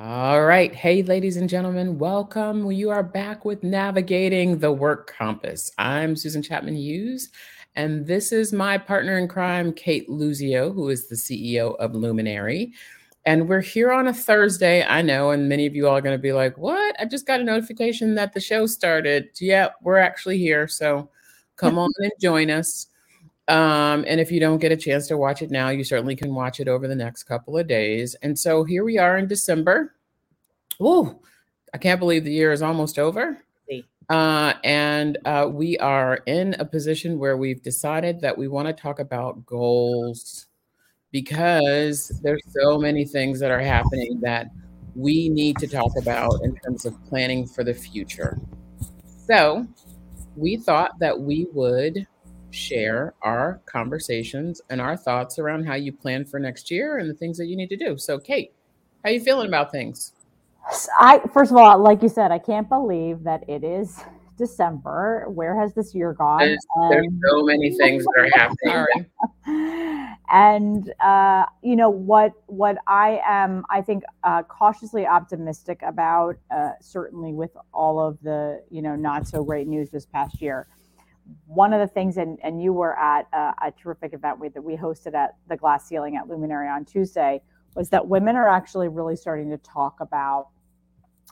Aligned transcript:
All 0.00 0.44
right. 0.44 0.72
Hey, 0.72 1.02
ladies 1.02 1.36
and 1.36 1.48
gentlemen, 1.48 1.98
welcome. 1.98 2.70
You 2.70 2.88
are 2.90 3.02
back 3.02 3.44
with 3.44 3.64
Navigating 3.64 4.60
the 4.60 4.70
Work 4.70 5.12
Compass. 5.12 5.72
I'm 5.76 6.14
Susan 6.14 6.40
Chapman 6.40 6.76
Hughes, 6.76 7.30
and 7.74 8.06
this 8.06 8.30
is 8.30 8.52
my 8.52 8.78
partner 8.78 9.18
in 9.18 9.26
crime, 9.26 9.72
Kate 9.72 10.08
Luzio, 10.08 10.72
who 10.72 10.88
is 10.88 11.08
the 11.08 11.16
CEO 11.16 11.74
of 11.78 11.96
Luminary. 11.96 12.74
And 13.26 13.48
we're 13.48 13.60
here 13.60 13.90
on 13.90 14.06
a 14.06 14.14
Thursday. 14.14 14.84
I 14.84 15.02
know, 15.02 15.32
and 15.32 15.48
many 15.48 15.66
of 15.66 15.74
you 15.74 15.88
all 15.88 15.96
are 15.96 16.00
going 16.00 16.16
to 16.16 16.22
be 16.22 16.32
like, 16.32 16.56
What? 16.56 16.94
I 17.00 17.04
just 17.04 17.26
got 17.26 17.40
a 17.40 17.44
notification 17.44 18.14
that 18.14 18.34
the 18.34 18.40
show 18.40 18.66
started. 18.66 19.30
Yeah, 19.40 19.70
we're 19.82 19.98
actually 19.98 20.38
here. 20.38 20.68
So 20.68 21.10
come 21.56 21.76
on 21.80 21.90
and 21.98 22.12
join 22.20 22.50
us. 22.50 22.86
Um, 23.48 24.04
and 24.06 24.20
if 24.20 24.30
you 24.30 24.40
don't 24.40 24.58
get 24.58 24.72
a 24.72 24.76
chance 24.76 25.06
to 25.08 25.16
watch 25.16 25.40
it 25.40 25.50
now, 25.50 25.70
you 25.70 25.82
certainly 25.82 26.14
can 26.14 26.34
watch 26.34 26.60
it 26.60 26.68
over 26.68 26.86
the 26.86 26.94
next 26.94 27.24
couple 27.24 27.56
of 27.56 27.66
days. 27.66 28.14
And 28.22 28.38
so 28.38 28.62
here 28.62 28.84
we 28.84 28.98
are 28.98 29.16
in 29.16 29.26
December. 29.26 29.94
Oh, 30.78 31.20
I 31.72 31.78
can't 31.78 31.98
believe 31.98 32.24
the 32.24 32.32
year 32.32 32.52
is 32.52 32.62
almost 32.62 32.98
over. 32.98 33.42
Uh, 34.08 34.54
and 34.64 35.18
uh, 35.26 35.46
we 35.52 35.76
are 35.78 36.20
in 36.26 36.54
a 36.58 36.64
position 36.64 37.18
where 37.18 37.36
we've 37.36 37.62
decided 37.62 38.20
that 38.22 38.36
we 38.36 38.48
want 38.48 38.66
to 38.66 38.72
talk 38.72 39.00
about 39.00 39.44
goals 39.44 40.46
because 41.10 42.08
there's 42.22 42.42
so 42.48 42.78
many 42.78 43.04
things 43.04 43.38
that 43.38 43.50
are 43.50 43.60
happening 43.60 44.18
that 44.22 44.46
we 44.94 45.28
need 45.28 45.58
to 45.58 45.66
talk 45.66 45.92
about 45.98 46.32
in 46.42 46.56
terms 46.56 46.86
of 46.86 46.94
planning 47.04 47.46
for 47.46 47.64
the 47.64 47.74
future. 47.74 48.38
So 49.26 49.66
we 50.36 50.56
thought 50.56 50.98
that 51.00 51.18
we 51.18 51.46
would 51.52 52.06
share 52.50 53.14
our 53.22 53.60
conversations 53.66 54.60
and 54.70 54.80
our 54.80 54.96
thoughts 54.96 55.38
around 55.38 55.64
how 55.64 55.74
you 55.74 55.92
plan 55.92 56.24
for 56.24 56.38
next 56.38 56.70
year 56.70 56.98
and 56.98 57.08
the 57.08 57.14
things 57.14 57.36
that 57.38 57.46
you 57.46 57.56
need 57.56 57.68
to 57.68 57.76
do. 57.76 57.98
So, 57.98 58.18
Kate, 58.18 58.52
how 59.02 59.10
are 59.10 59.12
you 59.12 59.20
feeling 59.20 59.48
about 59.48 59.70
things? 59.70 60.12
I 60.98 61.20
first 61.32 61.50
of 61.50 61.56
all, 61.56 61.78
like 61.78 62.02
you 62.02 62.08
said, 62.08 62.30
I 62.30 62.38
can't 62.38 62.68
believe 62.68 63.22
that 63.24 63.48
it 63.48 63.64
is 63.64 64.02
December. 64.36 65.24
Where 65.28 65.58
has 65.58 65.74
this 65.74 65.94
year 65.94 66.12
gone? 66.12 66.40
There's, 66.40 66.66
there's 66.90 67.06
so 67.28 67.42
many 67.44 67.76
things 67.76 68.04
that 68.04 68.14
are 68.18 68.30
happening. 69.46 70.16
and 70.30 70.92
uh, 71.00 71.46
you 71.62 71.74
know 71.74 71.90
what? 71.90 72.32
What 72.46 72.76
I 72.86 73.20
am, 73.26 73.64
I 73.70 73.80
think, 73.80 74.04
uh, 74.24 74.42
cautiously 74.42 75.06
optimistic 75.06 75.80
about. 75.82 76.36
Uh, 76.50 76.72
certainly, 76.80 77.32
with 77.32 77.56
all 77.72 77.98
of 77.98 78.18
the 78.22 78.62
you 78.70 78.82
know 78.82 78.94
not 78.94 79.26
so 79.26 79.42
great 79.42 79.66
news 79.68 79.88
this 79.90 80.04
past 80.06 80.40
year 80.42 80.66
one 81.46 81.72
of 81.72 81.80
the 81.80 81.86
things, 81.86 82.16
and, 82.16 82.38
and 82.42 82.62
you 82.62 82.72
were 82.72 82.98
at 82.98 83.26
a, 83.32 83.66
a 83.66 83.72
terrific 83.72 84.12
event 84.12 84.38
that 84.54 84.62
we 84.62 84.76
hosted 84.76 85.14
at 85.14 85.36
the 85.48 85.56
Glass 85.56 85.88
Ceiling 85.88 86.16
at 86.16 86.28
Luminary 86.28 86.68
on 86.68 86.84
Tuesday, 86.84 87.40
was 87.74 87.90
that 87.90 88.06
women 88.06 88.36
are 88.36 88.48
actually 88.48 88.88
really 88.88 89.16
starting 89.16 89.50
to 89.50 89.58
talk 89.58 90.00
about 90.00 90.48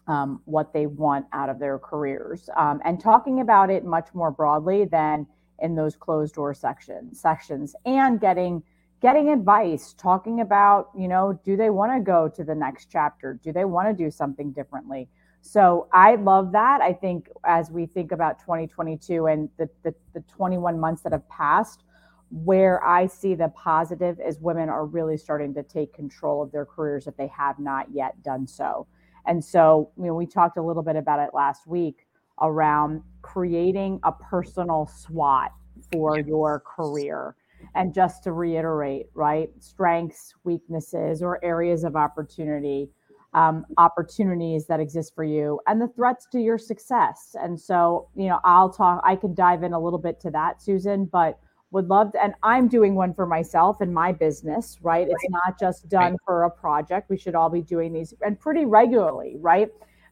um, 0.07 0.41
what 0.45 0.73
they 0.73 0.87
want 0.87 1.27
out 1.33 1.49
of 1.49 1.59
their 1.59 1.79
careers 1.79 2.49
um, 2.57 2.81
and 2.85 3.01
talking 3.01 3.41
about 3.41 3.71
it 3.71 3.85
much 3.85 4.09
more 4.15 4.31
broadly 4.31 4.85
than 4.85 5.27
in 5.61 5.75
those 5.75 5.97
closed 5.97 6.35
door 6.35 6.55
sections 6.55 7.19
sections 7.19 7.75
and 7.87 8.21
getting 8.21 8.63
getting 9.01 9.31
advice 9.31 9.95
talking 9.95 10.41
about 10.41 10.91
you 10.97 11.09
know 11.09 11.39
do 11.45 11.57
they 11.57 11.71
want 11.71 11.93
to 11.93 12.01
go 12.01 12.29
to 12.29 12.45
the 12.45 12.55
next 12.55 12.89
chapter? 12.91 13.41
Do 13.43 13.53
they 13.53 13.65
want 13.65 13.89
to 13.89 13.95
do 14.05 14.11
something 14.11 14.53
differently 14.53 15.09
so 15.47 15.87
I 15.93 16.17
love 16.17 16.51
that. 16.53 16.81
I 16.81 16.93
think 16.93 17.31
as 17.45 17.71
we 17.71 17.87
think 17.87 18.11
about 18.11 18.41
2022 18.41 19.27
and 19.27 19.49
the, 19.59 19.69
the, 19.85 19.95
the 20.13 20.21
21 20.23 20.79
months 20.81 21.03
that 21.03 21.13
have 21.13 21.29
passed, 21.29 21.85
where 22.31 22.85
I 22.85 23.07
see 23.07 23.37
the 23.37 23.49
positive 23.51 24.19
is 24.19 24.41
women 24.41 24.69
are 24.69 24.85
really 24.85 25.17
starting 25.17 25.55
to 25.55 25.63
take 25.63 25.95
control 25.95 26.43
of 26.43 26.51
their 26.51 26.67
careers 26.67 27.07
if 27.07 27.17
they 27.17 27.29
have 27.29 27.61
not 27.61 27.87
yet 27.93 28.21
done 28.25 28.49
so. 28.49 28.89
And 29.27 29.45
so, 29.45 29.91
you 29.97 30.07
know, 30.07 30.15
we 30.15 30.27
talked 30.27 30.57
a 30.57 30.63
little 30.63 30.83
bit 30.83 30.97
about 30.97 31.21
it 31.21 31.31
last 31.33 31.69
week 31.69 32.07
around 32.41 33.03
creating 33.23 34.01
a 34.03 34.11
personal 34.11 34.87
SWOT 34.87 35.53
for 35.93 36.19
your 36.19 36.61
career. 36.61 37.37
And 37.77 37.95
just 37.95 38.25
to 38.25 38.33
reiterate, 38.33 39.07
right? 39.15 39.51
Strengths, 39.61 40.35
weaknesses, 40.43 41.23
or 41.23 41.43
areas 41.45 41.85
of 41.85 41.95
opportunity 41.95 42.91
um, 43.37 43.67
opportunities 43.77 44.67
that 44.67 44.81
exist 44.81 45.15
for 45.15 45.23
you 45.23 45.61
and 45.67 45.81
the 45.81 45.89
threats 45.89 46.27
to 46.33 46.41
your 46.41 46.57
success. 46.57 47.37
And 47.41 47.61
so, 47.61 48.09
you 48.17 48.29
know, 48.29 48.41
I'll 48.45 48.71
talk, 48.71 49.03
I 49.05 49.15
can 49.15 49.35
dive 49.35 49.63
in 49.63 49.75
a 49.75 49.79
little 49.79 49.99
bit 49.99 50.19
to 50.21 50.31
that, 50.31 50.63
Susan, 50.63 51.05
but 51.05 51.39
would 51.71 51.89
love 51.89 52.13
to, 52.13 52.25
and 52.25 52.33
I'm 52.43 52.67
doing 52.67 52.95
one 52.95 53.13
for 53.13 53.27
myself 53.27 53.83
and 53.83 53.93
my 53.93 54.11
business, 54.11 54.79
right? 54.81 55.07
It's 55.07 55.29
not 55.29 55.61
just 55.61 55.87
done 55.91 56.13
right. 56.13 56.21
for 56.25 56.45
a 56.45 56.51
project. 56.51 57.11
We 57.11 57.19
should 57.19 57.35
all 57.35 57.51
be 57.51 57.61
doing 57.61 57.93
these 57.93 58.15
and 58.25 58.41
pretty 58.41 58.65
regularly, 58.65 59.37
right? 59.39 59.69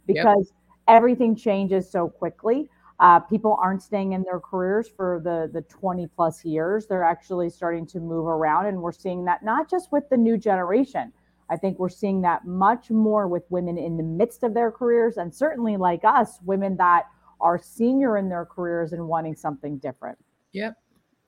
Because 0.06 0.52
yep. 0.52 0.96
everything 0.96 1.34
changes 1.34 1.90
so 1.90 2.08
quickly. 2.10 2.68
Uh, 3.00 3.20
people 3.20 3.58
aren't 3.60 3.82
staying 3.82 4.12
in 4.12 4.22
their 4.22 4.38
careers 4.38 4.86
for 4.86 5.20
the 5.24 5.50
the 5.52 5.62
20 5.62 6.06
plus 6.08 6.44
years. 6.44 6.86
They're 6.86 7.02
actually 7.02 7.48
starting 7.48 7.86
to 7.86 8.00
move 8.00 8.26
around, 8.26 8.66
and 8.66 8.82
we're 8.82 8.92
seeing 8.92 9.24
that 9.24 9.42
not 9.42 9.70
just 9.70 9.90
with 9.90 10.08
the 10.10 10.16
new 10.16 10.36
generation 10.36 11.12
I 11.54 11.56
think 11.56 11.78
we're 11.78 11.88
seeing 11.88 12.20
that 12.22 12.44
much 12.44 12.90
more 12.90 13.28
with 13.28 13.44
women 13.48 13.78
in 13.78 13.96
the 13.96 14.02
midst 14.02 14.42
of 14.42 14.52
their 14.52 14.72
careers, 14.72 15.16
and 15.16 15.32
certainly 15.32 15.76
like 15.76 16.04
us, 16.04 16.40
women 16.44 16.76
that 16.78 17.04
are 17.40 17.58
senior 17.58 18.16
in 18.16 18.28
their 18.28 18.44
careers 18.44 18.92
and 18.92 19.06
wanting 19.06 19.36
something 19.36 19.78
different. 19.78 20.18
Yep, 20.52 20.76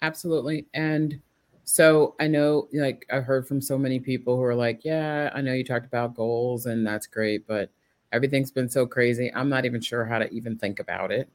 absolutely. 0.03 0.67
And 0.75 1.21
so 1.63 2.17
I 2.19 2.27
know, 2.27 2.69
like, 2.73 3.07
I've 3.11 3.25
heard 3.25 3.47
from 3.47 3.61
so 3.61 3.79
many 3.79 4.01
people 4.01 4.37
who 4.37 4.43
are 4.43 4.55
like, 4.55 4.85
yeah, 4.85 5.31
I 5.33 5.41
know 5.41 5.53
you 5.53 5.65
talked 5.65 5.87
about 5.87 6.15
goals 6.15 6.67
and 6.67 6.87
that's 6.87 7.07
great, 7.07 7.47
but 7.47 7.71
everything's 8.13 8.51
been 8.51 8.69
so 8.69 8.87
crazy. 8.87 9.33
I'm 9.35 9.49
not 9.49 9.65
even 9.65 9.81
sure 9.81 10.05
how 10.05 10.19
to 10.19 10.29
even 10.33 10.57
think 10.59 10.81
about 10.81 11.11
it. 11.13 11.29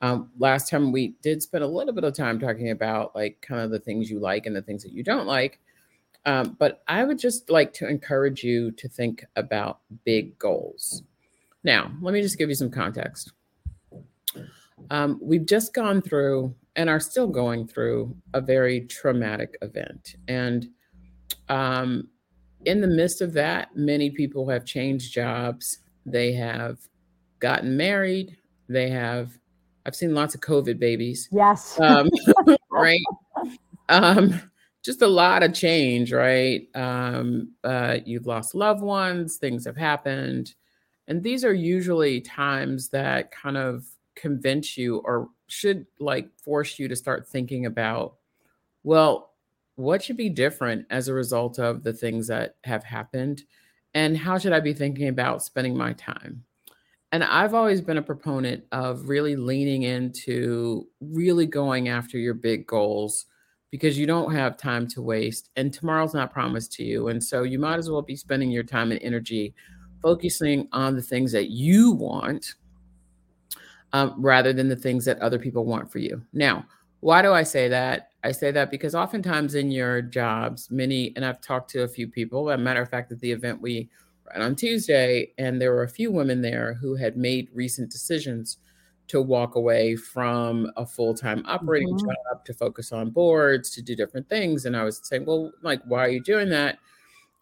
Um, 0.00 0.30
last 0.38 0.68
time 0.68 0.90
we 0.90 1.14
did 1.22 1.42
spend 1.42 1.62
a 1.62 1.66
little 1.68 1.92
bit 1.92 2.04
of 2.04 2.14
time 2.14 2.40
talking 2.40 2.70
about 2.70 3.14
like 3.14 3.40
kind 3.40 3.60
of 3.60 3.70
the 3.70 3.78
things 3.78 4.10
you 4.10 4.18
like 4.18 4.46
and 4.46 4.56
the 4.56 4.62
things 4.62 4.82
that 4.82 4.92
you 4.92 5.04
don't 5.04 5.26
like. 5.26 5.60
Um, 6.24 6.56
but 6.58 6.82
I 6.86 7.04
would 7.04 7.18
just 7.18 7.50
like 7.50 7.72
to 7.74 7.88
encourage 7.88 8.44
you 8.44 8.70
to 8.72 8.88
think 8.88 9.24
about 9.36 9.80
big 10.04 10.38
goals. 10.38 11.02
Now, 11.64 11.92
let 12.00 12.14
me 12.14 12.22
just 12.22 12.38
give 12.38 12.48
you 12.48 12.54
some 12.54 12.70
context. 12.70 13.32
Um, 14.90 15.18
we've 15.22 15.46
just 15.46 15.74
gone 15.74 16.02
through 16.02 16.54
and 16.76 16.88
are 16.88 17.00
still 17.00 17.26
going 17.26 17.66
through 17.66 18.16
a 18.34 18.40
very 18.40 18.82
traumatic 18.82 19.56
event. 19.62 20.16
And 20.28 20.68
um, 21.48 22.08
in 22.64 22.80
the 22.80 22.86
midst 22.86 23.20
of 23.20 23.32
that, 23.34 23.76
many 23.76 24.10
people 24.10 24.48
have 24.48 24.64
changed 24.64 25.12
jobs. 25.12 25.78
They 26.06 26.32
have 26.32 26.78
gotten 27.40 27.76
married. 27.76 28.36
They 28.68 28.88
have, 28.90 29.38
I've 29.86 29.96
seen 29.96 30.14
lots 30.14 30.34
of 30.34 30.40
COVID 30.40 30.78
babies. 30.78 31.28
Yes. 31.30 31.78
Um, 31.80 32.08
right. 32.70 33.00
Just 34.82 35.02
a 35.02 35.06
lot 35.06 35.42
of 35.42 35.54
change, 35.54 36.12
right? 36.12 36.68
Um, 36.74 37.52
uh, 37.62 37.98
you've 38.04 38.26
lost 38.26 38.54
loved 38.54 38.82
ones, 38.82 39.36
things 39.36 39.64
have 39.64 39.76
happened. 39.76 40.54
And 41.06 41.22
these 41.22 41.44
are 41.44 41.54
usually 41.54 42.20
times 42.20 42.88
that 42.88 43.30
kind 43.30 43.56
of 43.56 43.84
convince 44.14 44.76
you 44.76 44.98
or 44.98 45.28
should 45.46 45.86
like 46.00 46.28
force 46.38 46.78
you 46.78 46.88
to 46.88 46.96
start 46.96 47.28
thinking 47.28 47.66
about, 47.66 48.14
well, 48.82 49.30
what 49.76 50.02
should 50.02 50.16
be 50.16 50.28
different 50.28 50.86
as 50.90 51.08
a 51.08 51.14
result 51.14 51.58
of 51.58 51.82
the 51.82 51.92
things 51.92 52.26
that 52.28 52.56
have 52.64 52.84
happened? 52.84 53.44
And 53.94 54.16
how 54.16 54.38
should 54.38 54.52
I 54.52 54.60
be 54.60 54.74
thinking 54.74 55.08
about 55.08 55.42
spending 55.42 55.76
my 55.76 55.92
time? 55.92 56.44
And 57.12 57.22
I've 57.22 57.54
always 57.54 57.80
been 57.82 57.98
a 57.98 58.02
proponent 58.02 58.64
of 58.72 59.08
really 59.08 59.36
leaning 59.36 59.82
into 59.82 60.88
really 61.00 61.46
going 61.46 61.88
after 61.88 62.18
your 62.18 62.34
big 62.34 62.66
goals 62.66 63.26
because 63.72 63.98
you 63.98 64.06
don't 64.06 64.32
have 64.32 64.58
time 64.58 64.86
to 64.86 65.00
waste 65.00 65.48
and 65.56 65.72
tomorrow's 65.72 66.12
not 66.12 66.30
promised 66.30 66.72
to 66.74 66.84
you. 66.84 67.08
And 67.08 67.24
so 67.24 67.42
you 67.42 67.58
might 67.58 67.78
as 67.78 67.90
well 67.90 68.02
be 68.02 68.14
spending 68.14 68.50
your 68.50 68.62
time 68.62 68.92
and 68.92 69.00
energy 69.02 69.54
focusing 70.02 70.68
on 70.72 70.94
the 70.94 71.02
things 71.02 71.32
that 71.32 71.48
you 71.48 71.92
want 71.92 72.54
um, 73.94 74.14
rather 74.18 74.52
than 74.52 74.68
the 74.68 74.76
things 74.76 75.06
that 75.06 75.18
other 75.20 75.38
people 75.38 75.64
want 75.64 75.90
for 75.90 76.00
you. 76.00 76.22
Now, 76.34 76.66
why 77.00 77.22
do 77.22 77.32
I 77.32 77.44
say 77.44 77.66
that? 77.68 78.10
I 78.22 78.30
say 78.30 78.50
that 78.50 78.70
because 78.70 78.94
oftentimes 78.94 79.54
in 79.54 79.70
your 79.70 80.02
jobs, 80.02 80.70
many, 80.70 81.14
and 81.16 81.24
I've 81.24 81.40
talked 81.40 81.70
to 81.70 81.82
a 81.82 81.88
few 81.88 82.06
people, 82.06 82.50
a 82.50 82.58
matter 82.58 82.82
of 82.82 82.90
fact, 82.90 83.10
at 83.10 83.20
the 83.20 83.32
event 83.32 83.62
we 83.62 83.88
ran 84.30 84.42
on 84.42 84.54
Tuesday, 84.54 85.32
and 85.38 85.60
there 85.60 85.72
were 85.72 85.82
a 85.82 85.88
few 85.88 86.12
women 86.12 86.42
there 86.42 86.74
who 86.74 86.94
had 86.94 87.16
made 87.16 87.48
recent 87.54 87.90
decisions 87.90 88.58
to 89.08 89.20
walk 89.20 89.54
away 89.56 89.96
from 89.96 90.70
a 90.76 90.86
full-time 90.86 91.42
operating 91.46 91.88
mm-hmm. 91.88 92.06
job 92.06 92.44
to 92.44 92.54
focus 92.54 92.92
on 92.92 93.10
boards 93.10 93.70
to 93.70 93.82
do 93.82 93.94
different 93.94 94.28
things 94.28 94.64
and 94.64 94.76
i 94.76 94.84
was 94.84 95.00
saying 95.02 95.24
well 95.24 95.52
like 95.62 95.80
why 95.84 96.04
are 96.04 96.08
you 96.08 96.22
doing 96.22 96.48
that 96.48 96.78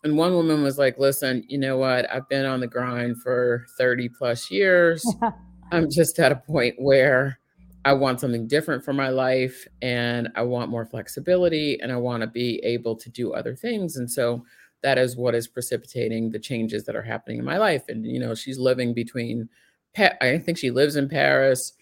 and 0.03 0.17
one 0.17 0.33
woman 0.33 0.63
was 0.63 0.79
like 0.79 0.99
listen 0.99 1.45
you 1.49 1.59
know 1.59 1.77
what 1.77 2.11
i've 2.11 2.29
been 2.29 2.47
on 2.47 2.61
the 2.61 2.67
grind 2.67 3.21
for 3.23 3.67
30 3.79 4.09
plus 4.09 4.51
years 4.51 5.05
i'm 5.73 5.89
just 5.91 6.19
at 6.19 6.33
a 6.33 6.37
point 6.37 6.75
where 6.79 7.39
i 7.85 7.93
want 7.93 8.21
something 8.21 8.49
different 8.49 8.85
for 8.85 8.93
my 8.93 9.09
life 9.09 9.67
and 9.83 10.29
i 10.35 10.43
want 10.43 10.71
more 10.71 10.87
flexibility 10.87 11.79
and 11.81 11.93
i 11.93 11.97
want 11.97 12.23
to 12.23 12.27
be 12.27 12.59
able 12.65 12.97
to 12.97 13.11
do 13.11 13.33
other 13.33 13.55
things 13.55 13.97
and 13.97 14.11
so 14.11 14.43
that 14.83 14.99
is 14.99 15.17
what 15.17 15.35
is 15.35 15.47
precipitating 15.47 16.31
the 16.31 16.39
changes 16.39 16.85
that 16.85 16.97
are 16.97 17.03
happening 17.03 17.39
in 17.39 17.45
my 17.45 17.59
life. 17.59 17.85
And, 17.89 18.07
you 18.07 18.19
know, 18.19 18.35
she's 18.35 18.59
living 18.59 18.95
between, 18.95 19.49
I 19.97 20.39
think 20.39 20.59
she 20.59 20.71
lives 20.71 20.97
in 20.97 21.09
Paris, 21.09 21.73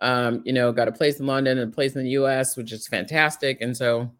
um, 0.00 0.42
you 0.44 0.52
know, 0.52 0.72
got 0.72 0.88
a 0.88 0.92
place 0.92 1.18
in 1.18 1.26
London 1.26 1.58
and 1.58 1.72
a 1.72 1.74
place 1.74 1.96
in 1.96 2.04
the 2.04 2.10
US, 2.10 2.56
which 2.56 2.72
is 2.72 2.86
fantastic. 2.86 3.60
And 3.60 3.76
so 3.76 4.10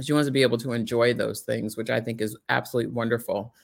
she 0.00 0.12
wants 0.12 0.28
to 0.28 0.32
be 0.32 0.42
able 0.42 0.58
to 0.58 0.72
enjoy 0.72 1.14
those 1.14 1.40
things, 1.40 1.76
which 1.76 1.90
I 1.90 2.00
think 2.00 2.20
is 2.20 2.36
absolutely 2.48 2.92
wonderful. 2.92 3.54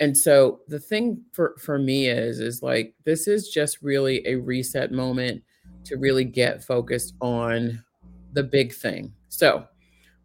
And 0.00 0.16
so 0.16 0.60
the 0.68 0.78
thing 0.78 1.22
for, 1.32 1.54
for 1.58 1.78
me 1.78 2.08
is, 2.08 2.40
is 2.40 2.62
like, 2.62 2.94
this 3.04 3.28
is 3.28 3.48
just 3.48 3.82
really 3.82 4.26
a 4.26 4.36
reset 4.36 4.90
moment 4.90 5.42
to 5.84 5.96
really 5.96 6.24
get 6.24 6.64
focused 6.64 7.14
on 7.20 7.84
the 8.32 8.42
big 8.42 8.72
thing. 8.72 9.12
So 9.28 9.66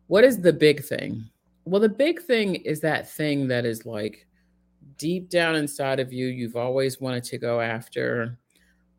what 0.08 0.24
is 0.24 0.42
the 0.42 0.54
big 0.54 0.84
thing? 0.84 1.30
Well, 1.66 1.82
the 1.82 1.90
big 1.90 2.22
thing 2.22 2.56
is 2.56 2.80
that 2.82 3.10
thing 3.10 3.50
that 3.50 3.66
is 3.66 3.86
like 3.86 4.26
deep 4.98 5.30
down 5.30 5.56
inside 5.56 6.00
of 6.00 6.14
you, 6.14 6.28
you've 6.28 6.56
always 6.56 7.00
wanted 7.00 7.24
to 7.26 7.38
go 7.38 7.60
after. 7.60 8.38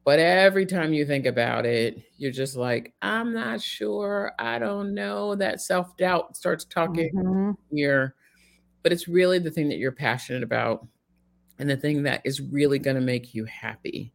But 0.04 0.18
every 0.18 0.64
time 0.64 0.94
you 0.94 1.04
think 1.04 1.26
about 1.26 1.66
it, 1.66 2.02
you're 2.16 2.32
just 2.32 2.56
like, 2.56 2.94
I'm 3.02 3.34
not 3.34 3.60
sure. 3.60 4.32
I 4.38 4.58
don't 4.58 4.94
know. 4.94 5.34
That 5.34 5.60
self 5.60 5.96
doubt 5.96 6.36
starts 6.36 6.64
talking 6.64 7.10
mm-hmm. 7.14 7.50
here. 7.70 8.14
But 8.82 8.92
it's 8.92 9.08
really 9.08 9.38
the 9.38 9.50
thing 9.50 9.68
that 9.68 9.78
you're 9.78 9.92
passionate 9.92 10.42
about 10.42 10.86
and 11.58 11.68
the 11.68 11.76
thing 11.76 12.04
that 12.04 12.22
is 12.24 12.40
really 12.40 12.78
going 12.78 12.94
to 12.96 13.02
make 13.02 13.34
you 13.34 13.44
happy. 13.44 14.12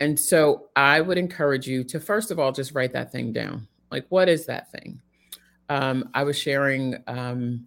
And 0.00 0.18
so 0.18 0.68
I 0.74 1.00
would 1.00 1.18
encourage 1.18 1.68
you 1.68 1.84
to, 1.84 2.00
first 2.00 2.30
of 2.30 2.38
all, 2.38 2.52
just 2.52 2.74
write 2.74 2.92
that 2.94 3.12
thing 3.12 3.32
down. 3.32 3.68
Like, 3.92 4.06
what 4.08 4.28
is 4.28 4.46
that 4.46 4.72
thing? 4.72 5.00
Um, 5.68 6.08
I 6.14 6.24
was 6.24 6.36
sharing 6.38 6.96
um, 7.06 7.66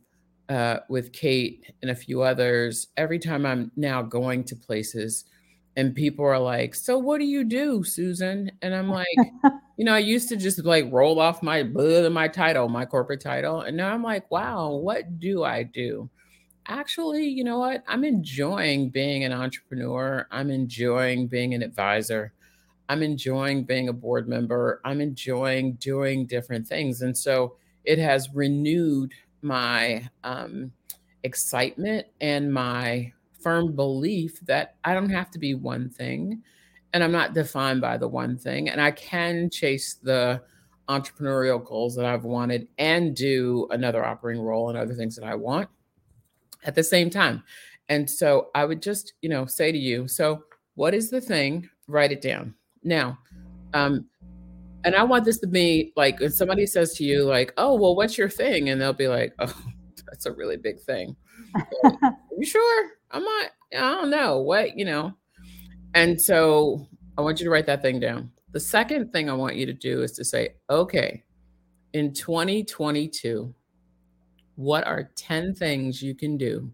uh, 0.49 0.79
with 0.89 1.13
Kate 1.13 1.73
and 1.81 1.91
a 1.91 1.95
few 1.95 2.21
others, 2.21 2.87
every 2.97 3.19
time 3.19 3.45
I'm 3.45 3.71
now 3.75 4.01
going 4.01 4.43
to 4.45 4.55
places 4.55 5.25
and 5.75 5.95
people 5.95 6.25
are 6.25 6.39
like, 6.39 6.75
So 6.75 6.97
what 6.97 7.19
do 7.19 7.25
you 7.25 7.43
do, 7.43 7.83
Susan? 7.83 8.51
And 8.61 8.75
I'm 8.75 8.89
like, 8.89 9.07
You 9.77 9.85
know, 9.85 9.95
I 9.95 9.99
used 9.99 10.29
to 10.29 10.37
just 10.37 10.63
like 10.63 10.85
roll 10.91 11.19
off 11.19 11.41
my 11.41 11.63
my 11.63 12.27
title, 12.27 12.69
my 12.69 12.85
corporate 12.85 13.21
title. 13.21 13.61
And 13.61 13.75
now 13.75 13.91
I'm 13.91 14.03
like, 14.03 14.29
Wow, 14.29 14.71
what 14.75 15.19
do 15.19 15.43
I 15.43 15.63
do? 15.63 16.09
Actually, 16.67 17.27
you 17.27 17.43
know 17.43 17.59
what? 17.59 17.83
I'm 17.87 18.03
enjoying 18.03 18.89
being 18.89 19.23
an 19.23 19.33
entrepreneur. 19.33 20.27
I'm 20.31 20.49
enjoying 20.49 21.27
being 21.27 21.53
an 21.53 21.61
advisor. 21.61 22.31
I'm 22.87 23.01
enjoying 23.01 23.63
being 23.63 23.89
a 23.89 23.93
board 23.93 24.27
member. 24.27 24.79
I'm 24.85 25.01
enjoying 25.01 25.73
doing 25.73 26.25
different 26.25 26.67
things. 26.67 27.01
And 27.01 27.17
so 27.17 27.55
it 27.83 27.97
has 27.99 28.29
renewed 28.33 29.13
my 29.43 30.07
um, 30.23 30.71
excitement 31.23 32.07
and 32.21 32.53
my 32.53 33.11
firm 33.39 33.75
belief 33.75 34.39
that 34.41 34.75
I 34.83 34.93
don't 34.93 35.09
have 35.09 35.29
to 35.31 35.39
be 35.39 35.53
one 35.53 35.89
thing 35.89 36.41
and 36.93 37.03
I'm 37.03 37.11
not 37.11 37.33
defined 37.33 37.81
by 37.81 37.97
the 37.97 38.07
one 38.07 38.37
thing. 38.37 38.69
And 38.69 38.79
I 38.79 38.91
can 38.91 39.49
chase 39.49 39.95
the 39.95 40.41
entrepreneurial 40.87 41.63
goals 41.63 41.95
that 41.95 42.05
I've 42.05 42.23
wanted 42.23 42.67
and 42.77 43.15
do 43.15 43.67
another 43.71 44.05
operating 44.05 44.43
role 44.43 44.69
and 44.69 44.77
other 44.77 44.93
things 44.93 45.15
that 45.15 45.25
I 45.25 45.35
want 45.35 45.69
at 46.63 46.75
the 46.75 46.83
same 46.83 47.09
time. 47.09 47.43
And 47.89 48.09
so 48.09 48.49
I 48.53 48.65
would 48.65 48.81
just, 48.81 49.13
you 49.21 49.29
know, 49.29 49.45
say 49.45 49.71
to 49.71 49.77
you, 49.77 50.07
so 50.07 50.43
what 50.75 50.93
is 50.93 51.09
the 51.09 51.21
thing? 51.21 51.69
Write 51.87 52.11
it 52.11 52.21
down. 52.21 52.53
Now, 52.83 53.17
um, 53.73 54.05
and 54.85 54.95
I 54.95 55.03
want 55.03 55.25
this 55.25 55.39
to 55.39 55.47
be 55.47 55.93
like 55.95 56.19
when 56.19 56.31
somebody 56.31 56.65
says 56.65 56.93
to 56.95 57.03
you, 57.03 57.23
like, 57.23 57.53
oh, 57.57 57.75
well, 57.75 57.95
what's 57.95 58.17
your 58.17 58.29
thing? 58.29 58.69
And 58.69 58.81
they'll 58.81 58.93
be 58.93 59.07
like, 59.07 59.33
oh, 59.39 59.53
that's 60.07 60.25
a 60.25 60.31
really 60.31 60.57
big 60.57 60.79
thing. 60.81 61.15
Are 61.55 62.17
you 62.37 62.45
sure? 62.45 62.89
I'm 63.11 63.23
not, 63.23 63.51
I 63.73 63.79
don't 63.79 64.09
know 64.09 64.39
what, 64.39 64.77
you 64.77 64.85
know. 64.85 65.13
And 65.93 66.19
so 66.19 66.87
I 67.17 67.21
want 67.21 67.39
you 67.39 67.45
to 67.45 67.51
write 67.51 67.67
that 67.67 67.81
thing 67.81 67.99
down. 67.99 68.31
The 68.51 68.59
second 68.59 69.11
thing 69.11 69.29
I 69.29 69.33
want 69.33 69.55
you 69.55 69.65
to 69.65 69.73
do 69.73 70.01
is 70.01 70.11
to 70.13 70.25
say, 70.25 70.55
okay, 70.69 71.23
in 71.93 72.13
2022, 72.13 73.53
what 74.55 74.85
are 74.85 75.11
10 75.15 75.55
things 75.55 76.01
you 76.01 76.13
can 76.15 76.37
do 76.37 76.71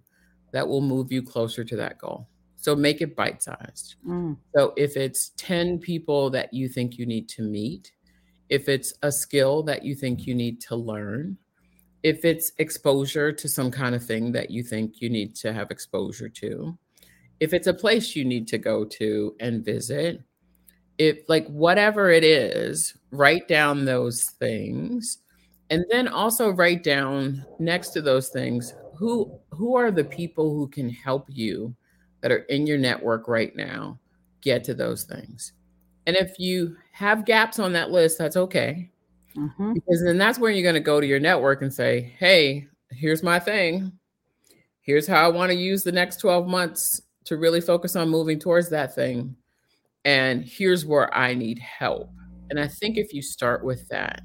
that 0.51 0.67
will 0.67 0.81
move 0.81 1.11
you 1.11 1.21
closer 1.21 1.63
to 1.63 1.75
that 1.75 1.97
goal? 1.97 2.27
So 2.57 2.75
make 2.75 3.01
it 3.01 3.15
bite 3.15 3.41
sized. 3.41 3.95
Mm. 4.05 4.37
So 4.55 4.73
if 4.75 4.97
it's 4.97 5.31
10 5.37 5.79
people 5.79 6.29
that 6.31 6.53
you 6.53 6.67
think 6.67 6.97
you 6.97 7.05
need 7.05 7.29
to 7.29 7.41
meet, 7.41 7.93
if 8.49 8.67
it's 8.67 8.93
a 9.03 9.11
skill 9.11 9.63
that 9.63 9.83
you 9.83 9.95
think 9.95 10.25
you 10.25 10.33
need 10.33 10.59
to 10.61 10.75
learn, 10.75 11.37
if 12.03 12.25
it's 12.25 12.51
exposure 12.57 13.31
to 13.31 13.47
some 13.47 13.69
kind 13.69 13.95
of 13.95 14.03
thing 14.03 14.31
that 14.31 14.49
you 14.49 14.63
think 14.63 15.01
you 15.01 15.09
need 15.09 15.35
to 15.35 15.53
have 15.53 15.71
exposure 15.71 16.29
to, 16.29 16.77
if 17.39 17.53
it's 17.53 17.67
a 17.67 17.73
place 17.73 18.15
you 18.15 18.25
need 18.25 18.47
to 18.47 18.57
go 18.57 18.83
to 18.83 19.35
and 19.39 19.63
visit, 19.63 20.21
if 20.97 21.19
like 21.29 21.47
whatever 21.47 22.09
it 22.09 22.23
is, 22.23 22.97
write 23.11 23.47
down 23.47 23.85
those 23.85 24.23
things 24.23 25.19
and 25.69 25.85
then 25.89 26.07
also 26.07 26.49
write 26.49 26.83
down 26.83 27.45
next 27.59 27.89
to 27.89 28.01
those 28.01 28.29
things 28.29 28.73
who 28.95 29.39
who 29.51 29.75
are 29.75 29.91
the 29.91 30.03
people 30.03 30.53
who 30.53 30.67
can 30.67 30.89
help 30.89 31.27
you 31.29 31.75
that 32.21 32.31
are 32.31 32.43
in 32.49 32.67
your 32.67 32.77
network 32.77 33.27
right 33.27 33.55
now 33.55 33.97
get 34.41 34.63
to 34.63 34.73
those 34.73 35.03
things. 35.03 35.53
And 36.09 36.17
if 36.17 36.39
you 36.39 36.75
have 36.93 37.23
gaps 37.23 37.59
on 37.59 37.73
that 37.73 37.91
list, 37.91 38.17
that's 38.17 38.35
okay. 38.35 38.89
Mm-hmm. 39.37 39.73
Because 39.73 40.03
then 40.03 40.17
that's 40.17 40.39
where 40.39 40.49
you're 40.49 40.63
going 40.63 40.73
to 40.73 40.79
go 40.79 40.99
to 40.99 41.05
your 41.05 41.19
network 41.19 41.61
and 41.61 41.71
say, 41.71 42.15
hey, 42.17 42.65
here's 42.89 43.21
my 43.21 43.37
thing. 43.37 43.91
Here's 44.81 45.05
how 45.05 45.23
I 45.23 45.27
want 45.27 45.51
to 45.51 45.55
use 45.55 45.83
the 45.83 45.91
next 45.91 46.17
12 46.17 46.47
months 46.47 46.99
to 47.25 47.37
really 47.37 47.61
focus 47.61 47.95
on 47.95 48.09
moving 48.09 48.39
towards 48.39 48.71
that 48.71 48.95
thing. 48.95 49.35
And 50.03 50.43
here's 50.43 50.83
where 50.83 51.15
I 51.15 51.35
need 51.35 51.59
help. 51.59 52.09
And 52.49 52.59
I 52.59 52.67
think 52.67 52.97
if 52.97 53.13
you 53.13 53.21
start 53.21 53.63
with 53.63 53.87
that, 53.89 54.21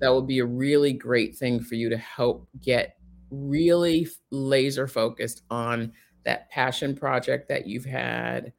that 0.00 0.12
would 0.12 0.26
be 0.26 0.40
a 0.40 0.44
really 0.44 0.92
great 0.92 1.38
thing 1.38 1.58
for 1.58 1.74
you 1.74 1.88
to 1.88 1.96
help 1.96 2.46
get 2.60 2.98
really 3.30 4.06
laser 4.30 4.86
focused 4.86 5.40
on 5.48 5.90
that 6.26 6.50
passion 6.50 6.94
project 6.94 7.48
that 7.48 7.66
you've 7.66 7.86
had 7.86 8.52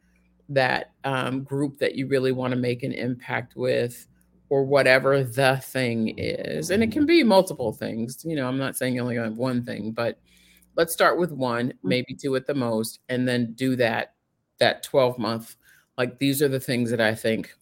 that 0.49 0.91
um, 1.03 1.43
group 1.43 1.79
that 1.79 1.95
you 1.95 2.07
really 2.07 2.31
want 2.31 2.51
to 2.51 2.59
make 2.59 2.83
an 2.83 2.91
impact 2.91 3.55
with 3.55 4.07
or 4.49 4.63
whatever 4.63 5.23
the 5.23 5.57
thing 5.63 6.13
is. 6.17 6.69
And 6.69 6.83
it 6.83 6.91
can 6.91 7.05
be 7.05 7.23
multiple 7.23 7.73
things 7.73 8.23
you 8.25 8.35
know 8.35 8.47
i'm 8.47 8.57
not 8.57 8.77
saying 8.77 8.95
you 8.95 9.01
only 9.01 9.15
have 9.15 9.37
one 9.37 9.63
thing 9.63 9.91
but 9.91 10.19
let's 10.75 10.93
start 10.93 11.17
with 11.17 11.31
one 11.31 11.69
mm. 11.69 11.73
maybe 11.83 12.13
two 12.13 12.35
at 12.35 12.45
the 12.45 12.53
most 12.53 12.99
and 13.09 13.27
then 13.27 13.53
do 13.53 13.75
that 13.75 14.13
that 14.59 14.83
12 14.83 15.17
month 15.17 15.55
like 15.97 16.17
these 16.19 16.41
are 16.41 16.47
the 16.47 16.59
things 16.59 16.89
that 16.89 17.01
i 17.01 17.13
think 17.13 17.53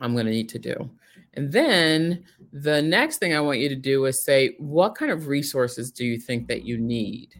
i'm 0.00 0.12
going 0.12 0.26
to 0.26 0.32
need 0.32 0.48
to 0.48 0.58
do. 0.58 0.90
And 1.36 1.50
then 1.50 2.24
the 2.52 2.80
next 2.80 3.18
thing 3.18 3.34
i 3.34 3.40
want 3.40 3.58
you 3.58 3.68
to 3.68 3.76
do 3.76 4.04
is 4.04 4.22
say 4.22 4.54
what 4.58 4.94
kind 4.94 5.10
of 5.10 5.26
resources 5.26 5.90
do 5.90 6.04
you 6.04 6.18
think 6.18 6.48
that 6.48 6.64
you 6.64 6.78
need 6.78 7.34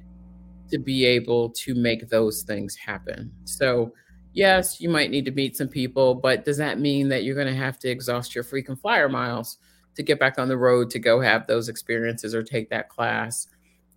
to 0.70 0.78
be 0.78 1.04
able 1.04 1.50
to 1.50 1.74
make 1.74 2.08
those 2.08 2.42
things 2.42 2.74
happen? 2.74 3.30
So 3.44 3.92
yes, 4.34 4.80
you 4.80 4.90
might 4.90 5.10
need 5.10 5.24
to 5.24 5.30
meet 5.30 5.56
some 5.56 5.68
people, 5.68 6.14
but 6.14 6.44
does 6.44 6.58
that 6.58 6.78
mean 6.78 7.08
that 7.08 7.24
you're 7.24 7.34
going 7.34 7.46
to 7.46 7.54
have 7.54 7.78
to 7.78 7.88
exhaust 7.88 8.34
your 8.34 8.44
frequent 8.44 8.80
flyer 8.80 9.08
miles 9.08 9.58
to 9.94 10.02
get 10.02 10.18
back 10.18 10.38
on 10.38 10.48
the 10.48 10.56
road 10.56 10.90
to 10.90 10.98
go 10.98 11.20
have 11.20 11.46
those 11.46 11.68
experiences 11.68 12.34
or 12.34 12.42
take 12.42 12.68
that 12.70 12.88
class 12.88 13.46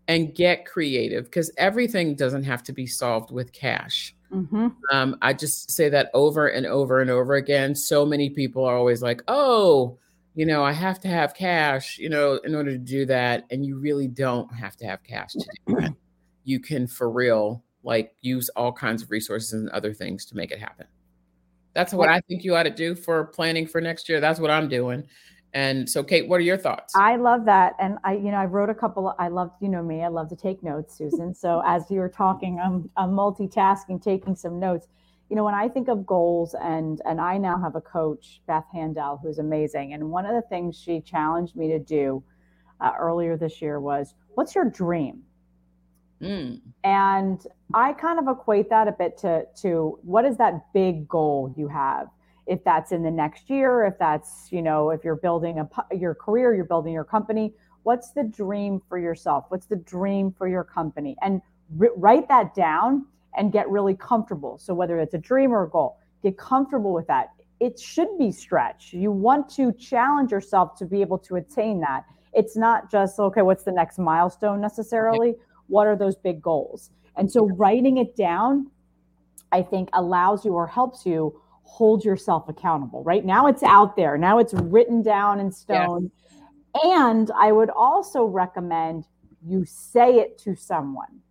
and 0.07 0.33
get 0.33 0.65
creative? 0.65 1.25
Because 1.25 1.51
everything 1.57 2.15
doesn't 2.15 2.43
have 2.43 2.63
to 2.63 2.71
be 2.71 2.85
solved 2.85 3.31
with 3.31 3.51
cash. 3.51 4.15
Mm-hmm. 4.31 4.67
Um, 4.91 5.17
I 5.21 5.33
just 5.33 5.71
say 5.71 5.89
that 5.89 6.11
over 6.13 6.47
and 6.47 6.65
over 6.65 7.01
and 7.01 7.09
over 7.09 7.35
again. 7.35 7.75
So 7.75 8.05
many 8.05 8.29
people 8.29 8.63
are 8.65 8.77
always 8.77 9.01
like, 9.01 9.21
oh, 9.27 9.97
you 10.35 10.45
know, 10.45 10.63
I 10.63 10.71
have 10.71 10.99
to 10.99 11.07
have 11.07 11.33
cash, 11.33 11.97
you 11.97 12.09
know, 12.09 12.35
in 12.43 12.53
order 12.53 12.71
to 12.71 12.77
do 12.77 13.05
that. 13.07 13.45
And 13.49 13.65
you 13.65 13.79
really 13.79 14.07
don't 14.07 14.53
have 14.53 14.75
to 14.77 14.85
have 14.85 15.01
cash 15.03 15.33
to 15.33 15.47
do 15.65 15.75
that. 15.75 15.93
You 16.43 16.59
can, 16.59 16.87
for 16.87 17.09
real, 17.09 17.63
like 17.83 18.13
use 18.21 18.49
all 18.49 18.71
kinds 18.71 19.01
of 19.01 19.11
resources 19.11 19.53
and 19.53 19.69
other 19.69 19.93
things 19.93 20.25
to 20.25 20.35
make 20.35 20.51
it 20.51 20.59
happen. 20.59 20.87
That's 21.73 21.93
what 21.93 22.09
I 22.09 22.21
think 22.21 22.43
you 22.43 22.55
ought 22.55 22.63
to 22.63 22.71
do 22.71 22.95
for 22.95 23.25
planning 23.25 23.67
for 23.67 23.79
next 23.79 24.09
year. 24.09 24.19
That's 24.19 24.39
what 24.39 24.49
I'm 24.49 24.67
doing. 24.67 25.03
And 25.53 25.89
so, 25.89 26.03
Kate, 26.03 26.27
what 26.27 26.37
are 26.37 26.43
your 26.43 26.57
thoughts? 26.57 26.95
I 26.95 27.15
love 27.15 27.45
that. 27.45 27.73
And 27.79 27.97
I, 28.03 28.13
you 28.13 28.31
know, 28.31 28.37
I 28.37 28.45
wrote 28.45 28.69
a 28.69 28.75
couple, 28.75 29.15
I 29.17 29.27
love, 29.27 29.51
you 29.61 29.69
know 29.69 29.81
me, 29.81 30.03
I 30.03 30.07
love 30.07 30.29
to 30.29 30.35
take 30.35 30.61
notes, 30.63 30.97
Susan. 30.97 31.33
So 31.33 31.61
as 31.67 31.89
you 31.89 31.99
were 31.99 32.09
talking, 32.09 32.59
I'm, 32.59 32.89
I'm 32.97 33.11
multitasking, 33.11 34.03
taking 34.03 34.35
some 34.35 34.59
notes. 34.59 34.87
You 35.29 35.35
know, 35.35 35.43
when 35.43 35.53
I 35.53 35.67
think 35.67 35.87
of 35.87 36.05
goals 36.05 36.55
and, 36.61 37.01
and 37.05 37.19
I 37.19 37.37
now 37.37 37.59
have 37.59 37.75
a 37.75 37.81
coach, 37.81 38.41
Beth 38.47 38.65
Handel, 38.71 39.19
who's 39.21 39.39
amazing. 39.39 39.93
And 39.93 40.09
one 40.09 40.25
of 40.25 40.33
the 40.33 40.47
things 40.47 40.75
she 40.75 41.01
challenged 41.01 41.55
me 41.55 41.67
to 41.69 41.79
do 41.79 42.23
uh, 42.79 42.91
earlier 42.97 43.37
this 43.37 43.61
year 43.61 43.79
was, 43.79 44.13
what's 44.35 44.55
your 44.55 44.65
dream? 44.65 45.23
Mm. 46.21 46.61
And 46.83 47.45
I 47.73 47.93
kind 47.93 48.19
of 48.19 48.27
equate 48.27 48.69
that 48.69 48.87
a 48.87 48.91
bit 48.91 49.17
to 49.19 49.45
to 49.61 49.99
what 50.01 50.25
is 50.25 50.37
that 50.37 50.73
big 50.73 51.07
goal 51.07 51.53
you 51.57 51.67
have? 51.67 52.07
If 52.45 52.63
that's 52.63 52.91
in 52.91 53.03
the 53.03 53.11
next 53.11 53.49
year, 53.49 53.85
if 53.85 53.99
that's 53.99 54.47
you 54.51 54.61
know, 54.61 54.89
if 54.89 55.03
you're 55.03 55.15
building 55.15 55.59
a 55.59 55.95
your 55.95 56.15
career, 56.15 56.55
you're 56.55 56.65
building 56.65 56.93
your 56.93 57.03
company. 57.03 57.53
What's 57.83 58.11
the 58.11 58.23
dream 58.23 58.81
for 58.89 58.97
yourself? 58.97 59.45
What's 59.49 59.67
the 59.67 59.75
dream 59.75 60.33
for 60.37 60.47
your 60.47 60.63
company? 60.63 61.15
And 61.21 61.41
R- 61.79 61.93
write 61.95 62.27
that 62.29 62.55
down 62.55 63.05
and 63.35 63.51
get 63.51 63.69
really 63.69 63.95
comfortable. 63.95 64.57
So 64.57 64.73
whether 64.73 64.99
it's 64.99 65.13
a 65.13 65.19
dream 65.19 65.51
or 65.51 65.63
a 65.63 65.69
goal, 65.69 65.97
get 66.23 66.37
comfortable 66.37 66.93
with 66.93 67.07
that. 67.07 67.29
It 67.59 67.79
should 67.79 68.17
be 68.17 68.31
stretch. 68.31 68.93
You 68.93 69.11
want 69.11 69.49
to 69.55 69.71
challenge 69.73 70.31
yourself 70.31 70.75
to 70.77 70.85
be 70.85 71.01
able 71.01 71.17
to 71.19 71.35
attain 71.35 71.79
that. 71.81 72.05
It's 72.33 72.55
not 72.55 72.91
just 72.91 73.19
okay, 73.19 73.41
what's 73.41 73.63
the 73.63 73.71
next 73.71 73.97
milestone 73.97 74.61
necessarily? 74.61 75.35
What 75.67 75.87
are 75.87 75.95
those 75.95 76.15
big 76.15 76.41
goals? 76.41 76.91
And 77.15 77.31
so 77.31 77.47
writing 77.47 77.97
it 77.97 78.15
down, 78.15 78.69
I 79.51 79.61
think 79.61 79.89
allows 79.93 80.45
you 80.45 80.53
or 80.53 80.67
helps 80.67 81.05
you 81.05 81.41
hold 81.63 82.05
yourself 82.05 82.47
accountable. 82.47 83.03
Right 83.03 83.25
now 83.25 83.47
it's 83.47 83.63
out 83.63 83.95
there. 83.95 84.17
Now 84.17 84.39
it's 84.39 84.53
written 84.53 85.01
down 85.01 85.39
in 85.39 85.51
stone. 85.51 86.11
And 86.83 87.31
I 87.35 87.51
would 87.51 87.69
also 87.69 88.23
recommend 88.23 89.05
you 89.45 89.65
say 89.65 90.15
it 90.19 90.37
to 90.39 90.55
someone 90.55 91.21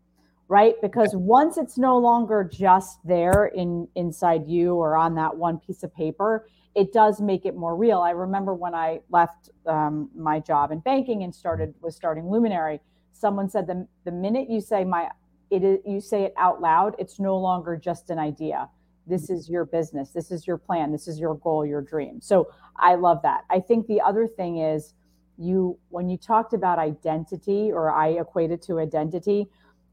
right 0.48 0.74
because 0.80 1.10
once 1.14 1.58
it's 1.58 1.76
no 1.76 1.98
longer 1.98 2.48
just 2.50 2.98
there 3.04 3.46
in 3.46 3.88
inside 3.96 4.46
you 4.46 4.74
or 4.74 4.96
on 4.96 5.14
that 5.14 5.36
one 5.36 5.58
piece 5.58 5.82
of 5.82 5.92
paper 5.94 6.48
it 6.74 6.92
does 6.92 7.20
make 7.20 7.44
it 7.44 7.56
more 7.56 7.76
real 7.76 8.00
i 8.00 8.10
remember 8.10 8.54
when 8.54 8.74
i 8.74 9.00
left 9.10 9.50
um, 9.66 10.08
my 10.14 10.38
job 10.38 10.70
in 10.70 10.78
banking 10.80 11.24
and 11.24 11.34
started 11.34 11.74
was 11.80 11.96
starting 11.96 12.30
luminary 12.30 12.80
someone 13.18 13.48
said 13.48 13.66
the, 13.66 13.86
the 14.04 14.12
minute 14.12 14.48
you 14.50 14.60
say 14.60 14.84
my 14.84 15.08
it 15.50 15.62
is 15.62 15.78
you 15.86 16.00
say 16.00 16.24
it 16.24 16.34
out 16.36 16.60
loud 16.60 16.94
it's 16.98 17.18
no 17.18 17.36
longer 17.36 17.76
just 17.76 18.10
an 18.10 18.18
idea. 18.18 18.68
This 19.08 19.30
is 19.30 19.48
your 19.48 19.64
business. 19.64 20.10
This 20.10 20.32
is 20.32 20.48
your 20.48 20.58
plan. 20.58 20.90
This 20.90 21.06
is 21.06 21.20
your 21.20 21.36
goal 21.36 21.64
your 21.64 21.82
dream. 21.82 22.20
So 22.20 22.50
i 22.76 22.94
love 22.94 23.22
that. 23.22 23.44
I 23.50 23.60
think 23.60 23.86
the 23.86 24.00
other 24.00 24.26
thing 24.26 24.58
is 24.58 24.94
you 25.38 25.78
when 25.90 26.08
you 26.08 26.16
talked 26.16 26.54
about 26.54 26.78
identity 26.78 27.70
or 27.70 27.90
i 27.92 28.08
equated 28.08 28.62
to 28.62 28.78
identity 28.78 29.46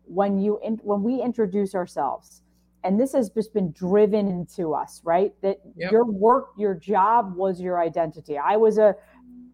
when 0.05 0.39
you 0.39 0.59
in, 0.63 0.79
when 0.83 1.03
we 1.03 1.21
introduce 1.21 1.75
ourselves 1.75 2.43
and 2.83 2.99
this 2.99 3.13
has 3.13 3.29
just 3.29 3.53
been 3.53 3.71
driven 3.71 4.27
into 4.27 4.73
us 4.73 5.01
right? 5.03 5.33
That 5.41 5.59
yep. 5.75 5.91
your 5.91 6.05
work 6.05 6.49
your 6.57 6.73
job 6.73 7.35
was 7.35 7.61
your 7.61 7.81
identity. 7.81 8.37
I 8.37 8.57
was 8.57 8.77
a 8.77 8.95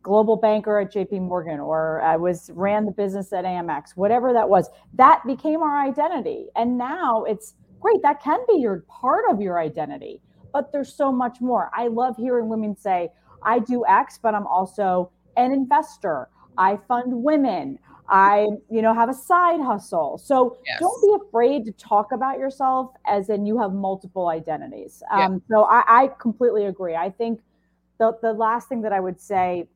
global 0.01 0.35
banker 0.35 0.79
at 0.79 0.93
jp 0.93 1.21
morgan 1.21 1.59
or 1.59 2.01
i 2.01 2.15
was 2.15 2.49
ran 2.53 2.85
the 2.85 2.91
business 2.91 3.33
at 3.33 3.45
amex 3.45 3.95
whatever 3.95 4.33
that 4.33 4.47
was 4.47 4.69
that 4.93 5.21
became 5.25 5.61
our 5.61 5.85
identity 5.85 6.47
and 6.55 6.77
now 6.77 7.23
it's 7.23 7.55
great 7.79 8.01
that 8.01 8.21
can 8.21 8.39
be 8.47 8.57
your 8.57 8.83
part 8.87 9.23
of 9.29 9.41
your 9.41 9.59
identity 9.59 10.21
but 10.53 10.71
there's 10.71 10.93
so 10.93 11.11
much 11.11 11.41
more 11.41 11.69
i 11.75 11.87
love 11.87 12.15
hearing 12.17 12.47
women 12.47 12.75
say 12.77 13.09
i 13.43 13.59
do 13.59 13.83
x 13.87 14.17
but 14.21 14.33
i'm 14.33 14.47
also 14.47 15.11
an 15.37 15.51
investor 15.51 16.29
i 16.57 16.77
fund 16.87 17.11
women 17.11 17.77
I, 18.09 18.47
you 18.69 18.81
know, 18.81 18.93
have 18.93 19.09
a 19.09 19.13
side 19.13 19.61
hustle. 19.61 20.17
So 20.17 20.57
yes. 20.65 20.79
don't 20.79 21.01
be 21.01 21.27
afraid 21.27 21.65
to 21.65 21.71
talk 21.73 22.11
about 22.11 22.39
yourself 22.39 22.91
as 23.05 23.29
in 23.29 23.45
you 23.45 23.59
have 23.59 23.71
multiple 23.71 24.29
identities. 24.29 25.03
Um. 25.11 25.41
So 25.49 25.65
I, 25.65 25.83
I 25.87 26.07
completely 26.19 26.65
agree. 26.65 26.95
I 26.95 27.09
think 27.11 27.41
the, 27.99 28.13
the 28.21 28.33
last 28.33 28.69
thing 28.69 28.81
that 28.81 28.93
I 28.93 28.99
would 28.99 29.19
say 29.19 29.67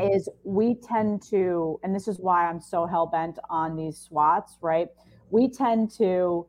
is 0.00 0.28
we 0.44 0.76
tend 0.76 1.22
to, 1.30 1.78
and 1.82 1.94
this 1.94 2.08
is 2.08 2.18
why 2.18 2.48
I'm 2.48 2.60
so 2.60 2.86
hell 2.86 3.06
bent 3.06 3.38
on 3.50 3.76
these 3.76 4.08
SWOTs, 4.10 4.56
right? 4.60 4.88
We 5.30 5.48
tend 5.48 5.90
to 5.98 6.46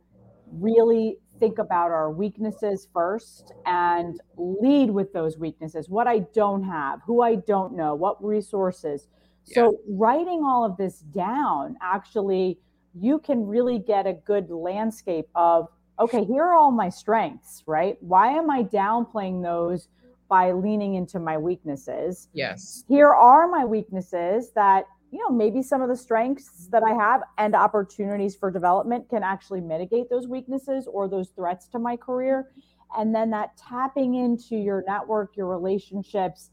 really 0.52 1.18
think 1.40 1.58
about 1.58 1.92
our 1.92 2.12
weaknesses 2.12 2.88
first 2.94 3.54
and 3.66 4.22
lead 4.38 4.92
with 4.92 5.12
those 5.14 5.38
weaknesses 5.38 5.90
what 5.90 6.08
I 6.08 6.20
don't 6.34 6.64
have, 6.64 7.02
who 7.06 7.22
I 7.22 7.36
don't 7.36 7.76
know, 7.76 7.96
what 7.96 8.24
resources 8.24 9.08
so 9.44 9.80
writing 9.88 10.44
all 10.46 10.64
of 10.64 10.78
this 10.78 11.00
down, 11.00 11.76
actually, 11.82 12.60
you 12.94 13.20
can 13.20 13.46
really 13.46 13.80
get 13.80 14.08
a 14.08 14.14
good 14.14 14.50
landscape 14.50 15.28
of, 15.36 15.68
okay, 16.00 16.24
here 16.24 16.44
are 16.44 16.54
all 16.54 16.72
my 16.72 16.90
strengths, 16.90 17.64
right? 17.68 17.98
Why 18.02 18.30
am 18.30 18.50
I 18.50 18.64
downplaying 18.64 19.44
those 19.44 19.88
by 20.34 20.52
leaning 20.52 20.96
into 20.96 21.20
my 21.20 21.38
weaknesses? 21.38 22.28
Yes. 22.34 22.84
Here 22.88 23.12
are 23.12 23.48
my 23.48 23.64
weaknesses 23.66 24.52
that, 24.56 24.86
you 25.12 25.20
know, 25.20 25.30
maybe 25.30 25.62
some 25.62 25.84
of 25.84 25.90
the 25.90 25.96
strengths 25.96 26.68
that 26.72 26.82
I 26.82 26.92
have 26.96 27.22
and 27.38 27.54
opportunities 27.54 28.36
for 28.36 28.50
development 28.50 29.08
can 29.12 29.22
actually 29.22 29.62
mitigate 29.62 30.10
those 30.10 30.28
weaknesses 30.28 30.88
or 30.92 31.08
those 31.08 31.30
threats 31.36 31.68
to 31.68 31.78
my 31.78 31.96
career. 31.96 32.50
And 32.98 33.14
then 33.14 33.30
that 33.30 33.56
tapping 33.58 34.16
into 34.16 34.56
your 34.56 34.84
network, 34.88 35.38
your 35.38 35.46
relationships, 35.46 36.50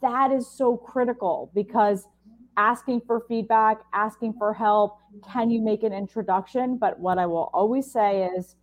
that 0.00 0.32
is 0.32 0.50
so 0.50 0.78
critical 0.78 1.50
because 1.54 2.08
asking 2.56 3.02
for 3.06 3.26
feedback, 3.28 3.80
asking 3.92 4.32
for 4.38 4.54
help, 4.54 4.96
can 5.30 5.50
you 5.50 5.60
make 5.60 5.82
an 5.82 5.92
introduction? 5.92 6.78
But 6.78 6.98
what 6.98 7.18
I 7.18 7.26
will 7.26 7.50
always 7.52 7.92
say 7.92 8.30
is 8.38 8.56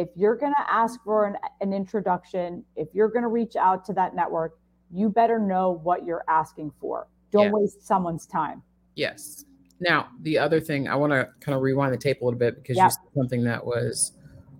if 0.00 0.08
you're 0.16 0.34
going 0.34 0.54
to 0.54 0.72
ask 0.72 0.98
for 1.04 1.26
an, 1.26 1.36
an 1.60 1.74
introduction, 1.74 2.64
if 2.74 2.88
you're 2.94 3.10
going 3.10 3.22
to 3.22 3.28
reach 3.28 3.54
out 3.54 3.84
to 3.84 3.92
that 3.92 4.14
network, 4.16 4.58
you 4.90 5.10
better 5.10 5.38
know 5.38 5.78
what 5.82 6.06
you're 6.06 6.24
asking 6.26 6.72
for. 6.80 7.06
Don't 7.30 7.44
yeah. 7.44 7.52
waste 7.52 7.86
someone's 7.86 8.26
time. 8.26 8.62
Yes. 8.94 9.44
Now, 9.78 10.08
the 10.22 10.38
other 10.38 10.58
thing, 10.58 10.88
I 10.88 10.96
want 10.96 11.12
to 11.12 11.28
kind 11.40 11.54
of 11.54 11.60
rewind 11.60 11.92
the 11.92 11.98
tape 11.98 12.22
a 12.22 12.24
little 12.24 12.38
bit 12.38 12.56
because 12.56 12.78
yep. 12.78 12.86
you 12.86 12.90
said 12.90 13.14
something 13.14 13.44
that 13.44 13.64
was 13.64 14.12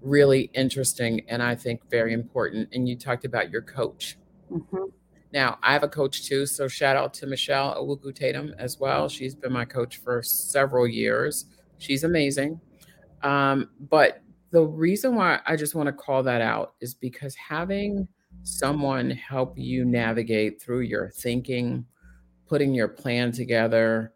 really 0.02 0.50
interesting 0.54 1.22
and 1.28 1.42
I 1.42 1.54
think 1.54 1.88
very 1.90 2.12
important. 2.12 2.68
And 2.72 2.86
you 2.86 2.96
talked 2.96 3.24
about 3.24 3.50
your 3.50 3.62
coach. 3.62 4.18
Mm-hmm. 4.52 4.84
Now, 5.32 5.58
I 5.62 5.72
have 5.72 5.84
a 5.84 5.88
coach 5.88 6.26
too, 6.26 6.44
so 6.44 6.68
shout 6.68 6.96
out 6.96 7.14
to 7.14 7.26
Michelle 7.26 7.74
Owuku 7.74 8.14
Tatum 8.14 8.54
as 8.58 8.78
well. 8.78 9.08
She's 9.08 9.34
been 9.34 9.52
my 9.52 9.64
coach 9.64 9.96
for 9.96 10.22
several 10.22 10.86
years. 10.86 11.46
She's 11.78 12.04
amazing. 12.04 12.60
Um, 13.22 13.70
but 13.88 14.22
the 14.50 14.62
reason 14.62 15.14
why 15.14 15.40
I 15.46 15.56
just 15.56 15.74
want 15.74 15.86
to 15.86 15.92
call 15.92 16.22
that 16.24 16.40
out 16.40 16.74
is 16.80 16.94
because 16.94 17.34
having 17.34 18.08
someone 18.42 19.10
help 19.10 19.54
you 19.56 19.84
navigate 19.84 20.60
through 20.60 20.80
your 20.80 21.10
thinking, 21.10 21.84
putting 22.48 22.74
your 22.74 22.88
plan 22.88 23.32
together, 23.32 24.12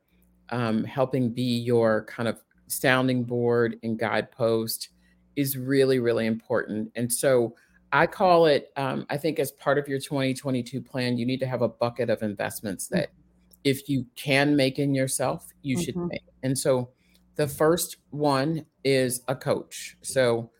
um, 0.50 0.85
helping 0.85 1.31
be 1.31 1.59
your 1.59 2.05
kind 2.07 2.29
of 2.29 2.41
sounding 2.67 3.25
board 3.25 3.79
and 3.83 3.99
guidepost 3.99 4.91
is 5.37 5.57
really, 5.57 5.99
really 5.99 6.26
important. 6.26 6.91
And 6.97 7.12
so, 7.12 7.55
I 7.93 8.09
call 8.09 8.47
it, 8.47 8.73
um, 8.75 9.07
I 9.09 9.17
think, 9.17 9.38
as 9.38 9.53
part 9.53 9.79
of 9.79 9.87
your 9.87 10.00
2022 10.00 10.81
plan, 10.81 11.17
you 11.17 11.25
need 11.25 11.38
to 11.38 11.47
have 11.47 11.62
a 11.62 11.69
bucket 11.69 12.11
of 12.11 12.25
investments 12.25 12.88
that 12.88 13.11
if 13.62 13.88
you 13.88 14.05
can 14.17 14.57
make 14.57 14.81
in 14.81 14.97
yourself, 14.97 15.47
you 15.62 15.76
mm-hmm. 15.76 15.85
should 15.85 15.97
make. 15.97 16.23
And 16.43 16.59
so 16.59 16.91
the 17.37 17.49
first 17.49 17.97
one 18.11 18.64
is 18.85 19.23
a 19.29 19.35
coach. 19.35 19.97
So 20.03 20.50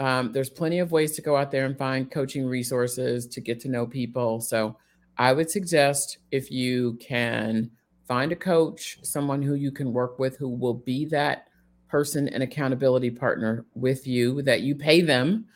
um, 0.00 0.32
there's 0.32 0.50
plenty 0.50 0.78
of 0.78 0.92
ways 0.92 1.12
to 1.12 1.22
go 1.22 1.36
out 1.36 1.50
there 1.50 1.66
and 1.66 1.76
find 1.76 2.10
coaching 2.10 2.46
resources 2.46 3.26
to 3.28 3.40
get 3.40 3.60
to 3.60 3.68
know 3.68 3.86
people. 3.86 4.40
So 4.40 4.76
I 5.18 5.32
would 5.32 5.50
suggest 5.50 6.18
if 6.32 6.50
you 6.50 6.94
can 7.00 7.70
find 8.08 8.32
a 8.32 8.36
coach, 8.36 8.98
someone 9.02 9.42
who 9.42 9.54
you 9.54 9.70
can 9.70 9.92
work 9.92 10.18
with 10.18 10.36
who 10.36 10.48
will 10.48 10.74
be 10.74 11.06
that 11.06 11.48
person 11.88 12.28
and 12.28 12.42
accountability 12.42 13.10
partner 13.10 13.64
with 13.74 14.06
you, 14.06 14.42
that 14.42 14.62
you 14.62 14.74
pay 14.74 15.00
them 15.00 15.46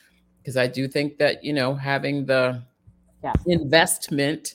because 0.48 0.56
I 0.56 0.66
do 0.66 0.88
think 0.88 1.18
that 1.18 1.44
you 1.44 1.52
know 1.52 1.74
having 1.74 2.24
the 2.24 2.62
yeah. 3.22 3.34
investment 3.46 4.54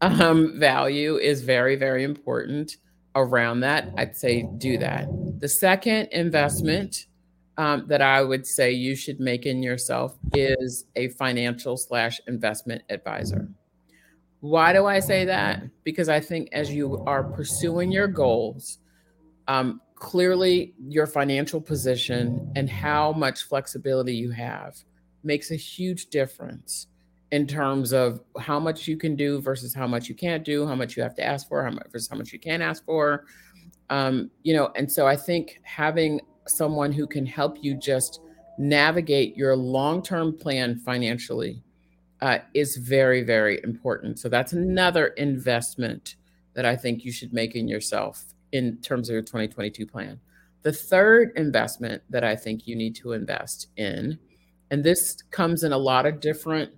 um, 0.00 0.58
value 0.58 1.16
is 1.16 1.42
very 1.42 1.76
very 1.76 2.02
important 2.02 2.78
around 3.14 3.60
that. 3.60 3.92
I'd 3.96 4.16
say 4.16 4.48
do 4.58 4.78
that. 4.78 5.08
The 5.40 5.48
second 5.48 6.08
investment 6.12 7.06
um, 7.56 7.86
that 7.88 8.02
I 8.02 8.22
would 8.22 8.46
say 8.46 8.72
you 8.72 8.96
should 8.96 9.20
make 9.20 9.46
in 9.46 9.62
yourself 9.62 10.16
is 10.34 10.86
a 10.96 11.08
financial 11.10 11.76
slash 11.76 12.20
investment 12.26 12.82
advisor. 12.88 13.48
Why 14.40 14.72
do 14.72 14.86
I 14.86 15.00
say 15.00 15.24
that? 15.26 15.62
Because 15.84 16.08
I 16.08 16.20
think 16.20 16.48
as 16.52 16.72
you 16.72 16.98
are 17.06 17.22
pursuing 17.22 17.92
your 17.92 18.08
goals, 18.08 18.78
um, 19.48 19.80
clearly 19.94 20.74
your 20.86 21.06
financial 21.06 21.60
position 21.60 22.52
and 22.56 22.68
how 22.68 23.12
much 23.12 23.44
flexibility 23.44 24.14
you 24.14 24.30
have 24.32 24.76
makes 25.22 25.50
a 25.50 25.56
huge 25.56 26.06
difference 26.06 26.88
in 27.30 27.46
terms 27.46 27.92
of 27.92 28.20
how 28.38 28.60
much 28.60 28.86
you 28.86 28.96
can 28.96 29.16
do 29.16 29.40
versus 29.40 29.74
how 29.74 29.86
much 29.86 30.08
you 30.08 30.14
can't 30.14 30.44
do, 30.44 30.66
how 30.66 30.74
much 30.74 30.96
you 30.96 31.02
have 31.02 31.14
to 31.16 31.24
ask 31.24 31.48
for, 31.48 31.64
how 31.64 31.70
much 31.70 31.86
versus 31.90 32.08
how 32.08 32.16
much 32.16 32.32
you 32.32 32.38
can 32.38 32.62
ask 32.62 32.84
for. 32.84 33.24
Um, 33.90 34.30
you 34.42 34.54
know, 34.54 34.70
and 34.76 34.90
so 34.90 35.06
I 35.06 35.16
think 35.16 35.60
having 35.62 36.20
someone 36.46 36.92
who 36.92 37.06
can 37.06 37.26
help 37.26 37.58
you 37.60 37.74
just 37.74 38.20
navigate 38.58 39.36
your 39.36 39.56
long-term 39.56 40.38
plan 40.38 40.76
financially 40.76 41.62
uh, 42.20 42.38
is 42.54 42.76
very, 42.76 43.22
very 43.22 43.60
important. 43.64 44.18
So 44.18 44.28
that's 44.28 44.52
another 44.52 45.08
investment 45.08 46.16
that 46.54 46.64
I 46.64 46.76
think 46.76 47.04
you 47.04 47.10
should 47.10 47.32
make 47.32 47.56
in 47.56 47.66
yourself 47.66 48.24
in 48.52 48.76
terms 48.78 49.08
of 49.08 49.14
your 49.14 49.22
2022 49.22 49.86
plan. 49.86 50.20
The 50.62 50.72
third 50.72 51.32
investment 51.36 52.02
that 52.08 52.24
I 52.24 52.36
think 52.36 52.66
you 52.66 52.76
need 52.76 52.94
to 52.96 53.12
invest 53.12 53.68
in 53.76 54.18
and 54.70 54.82
this 54.82 55.22
comes 55.30 55.62
in 55.62 55.72
a 55.72 55.78
lot 55.78 56.06
of 56.06 56.20
different 56.20 56.72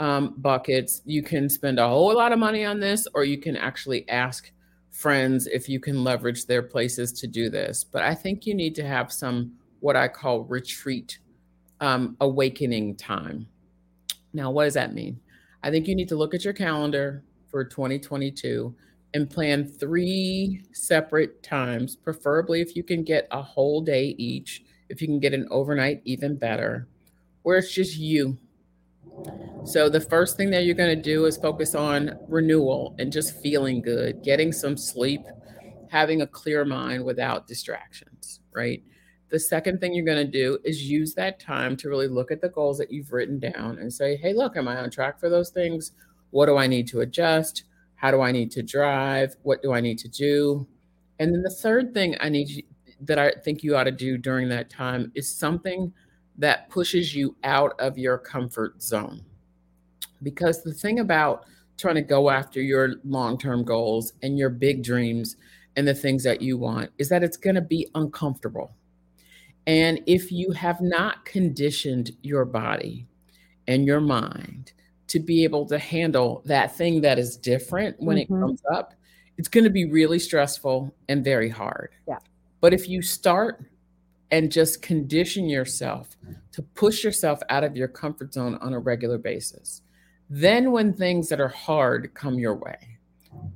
um, 0.00 0.34
buckets. 0.38 1.02
You 1.04 1.22
can 1.22 1.48
spend 1.48 1.78
a 1.78 1.88
whole 1.88 2.14
lot 2.14 2.32
of 2.32 2.38
money 2.38 2.64
on 2.64 2.80
this, 2.80 3.06
or 3.14 3.24
you 3.24 3.38
can 3.38 3.56
actually 3.56 4.08
ask 4.08 4.50
friends 4.90 5.46
if 5.46 5.68
you 5.68 5.80
can 5.80 6.02
leverage 6.02 6.46
their 6.46 6.62
places 6.62 7.12
to 7.12 7.26
do 7.26 7.50
this. 7.50 7.84
But 7.84 8.02
I 8.02 8.14
think 8.14 8.46
you 8.46 8.54
need 8.54 8.74
to 8.76 8.86
have 8.86 9.12
some 9.12 9.52
what 9.80 9.96
I 9.96 10.08
call 10.08 10.42
retreat 10.42 11.18
um, 11.80 12.16
awakening 12.20 12.96
time. 12.96 13.46
Now, 14.32 14.50
what 14.50 14.64
does 14.64 14.74
that 14.74 14.94
mean? 14.94 15.20
I 15.62 15.70
think 15.70 15.86
you 15.86 15.94
need 15.94 16.08
to 16.08 16.16
look 16.16 16.34
at 16.34 16.44
your 16.44 16.52
calendar 16.52 17.22
for 17.50 17.64
2022 17.64 18.74
and 19.14 19.30
plan 19.30 19.66
three 19.66 20.62
separate 20.72 21.42
times, 21.42 21.96
preferably 21.96 22.60
if 22.60 22.76
you 22.76 22.82
can 22.82 23.02
get 23.02 23.26
a 23.30 23.42
whole 23.42 23.80
day 23.80 24.14
each. 24.18 24.64
If 24.88 25.00
you 25.00 25.08
can 25.08 25.20
get 25.20 25.34
an 25.34 25.46
overnight, 25.50 26.02
even 26.04 26.36
better, 26.36 26.88
where 27.42 27.58
it's 27.58 27.72
just 27.72 27.96
you. 27.96 28.38
So, 29.64 29.88
the 29.88 30.00
first 30.00 30.36
thing 30.36 30.50
that 30.50 30.64
you're 30.64 30.74
going 30.74 30.96
to 30.96 31.02
do 31.02 31.26
is 31.26 31.36
focus 31.36 31.74
on 31.74 32.18
renewal 32.28 32.94
and 32.98 33.12
just 33.12 33.38
feeling 33.40 33.82
good, 33.82 34.22
getting 34.22 34.52
some 34.52 34.76
sleep, 34.76 35.20
having 35.90 36.22
a 36.22 36.26
clear 36.26 36.64
mind 36.64 37.04
without 37.04 37.46
distractions, 37.46 38.40
right? 38.52 38.82
The 39.30 39.38
second 39.38 39.80
thing 39.80 39.92
you're 39.92 40.06
going 40.06 40.24
to 40.24 40.32
do 40.32 40.58
is 40.64 40.90
use 40.90 41.14
that 41.14 41.38
time 41.38 41.76
to 41.78 41.88
really 41.88 42.08
look 42.08 42.30
at 42.30 42.40
the 42.40 42.48
goals 42.48 42.78
that 42.78 42.90
you've 42.90 43.12
written 43.12 43.38
down 43.38 43.78
and 43.78 43.92
say, 43.92 44.16
hey, 44.16 44.32
look, 44.32 44.56
am 44.56 44.68
I 44.68 44.78
on 44.78 44.90
track 44.90 45.20
for 45.20 45.28
those 45.28 45.50
things? 45.50 45.92
What 46.30 46.46
do 46.46 46.56
I 46.56 46.66
need 46.66 46.88
to 46.88 47.00
adjust? 47.00 47.64
How 47.96 48.10
do 48.10 48.22
I 48.22 48.32
need 48.32 48.50
to 48.52 48.62
drive? 48.62 49.36
What 49.42 49.60
do 49.62 49.72
I 49.72 49.80
need 49.80 49.98
to 49.98 50.08
do? 50.08 50.66
And 51.18 51.34
then 51.34 51.42
the 51.42 51.50
third 51.50 51.92
thing 51.92 52.16
I 52.20 52.28
need 52.30 52.64
that 53.00 53.18
I 53.18 53.32
think 53.44 53.62
you 53.62 53.76
ought 53.76 53.84
to 53.84 53.92
do 53.92 54.16
during 54.16 54.48
that 54.48 54.70
time 54.70 55.12
is 55.14 55.32
something 55.32 55.92
that 56.38 56.70
pushes 56.70 57.14
you 57.14 57.36
out 57.44 57.78
of 57.80 57.98
your 57.98 58.16
comfort 58.16 58.80
zone. 58.82 59.20
Because 60.22 60.62
the 60.62 60.72
thing 60.72 61.00
about 61.00 61.44
trying 61.76 61.96
to 61.96 62.02
go 62.02 62.30
after 62.30 62.60
your 62.60 62.94
long 63.04 63.38
term 63.38 63.64
goals 63.64 64.14
and 64.22 64.38
your 64.38 64.50
big 64.50 64.82
dreams 64.82 65.36
and 65.76 65.86
the 65.86 65.94
things 65.94 66.24
that 66.24 66.40
you 66.42 66.56
want 66.56 66.90
is 66.98 67.08
that 67.08 67.22
it's 67.22 67.36
going 67.36 67.54
to 67.54 67.60
be 67.60 67.88
uncomfortable. 67.94 68.72
And 69.66 70.00
if 70.06 70.32
you 70.32 70.50
have 70.52 70.80
not 70.80 71.24
conditioned 71.24 72.12
your 72.22 72.44
body 72.44 73.06
and 73.66 73.86
your 73.86 74.00
mind 74.00 74.72
to 75.08 75.20
be 75.20 75.44
able 75.44 75.66
to 75.66 75.78
handle 75.78 76.42
that 76.46 76.74
thing 76.74 77.00
that 77.02 77.18
is 77.18 77.36
different 77.36 78.00
when 78.00 78.16
mm-hmm. 78.16 78.34
it 78.34 78.40
comes 78.40 78.62
up, 78.72 78.94
it's 79.36 79.48
going 79.48 79.64
to 79.64 79.70
be 79.70 79.84
really 79.84 80.18
stressful 80.18 80.92
and 81.08 81.24
very 81.24 81.48
hard. 81.48 81.90
Yeah. 82.06 82.18
But 82.60 82.74
if 82.74 82.88
you 82.88 83.02
start 83.02 83.62
and 84.30 84.52
just 84.52 84.82
condition 84.82 85.48
yourself 85.48 86.16
to 86.52 86.62
push 86.62 87.04
yourself 87.04 87.40
out 87.48 87.64
of 87.64 87.76
your 87.76 87.88
comfort 87.88 88.32
zone 88.34 88.56
on 88.60 88.74
a 88.74 88.78
regular 88.78 89.18
basis, 89.18 89.82
then 90.28 90.72
when 90.72 90.92
things 90.92 91.28
that 91.28 91.40
are 91.40 91.48
hard 91.48 92.12
come 92.14 92.38
your 92.38 92.54
way, 92.54 92.76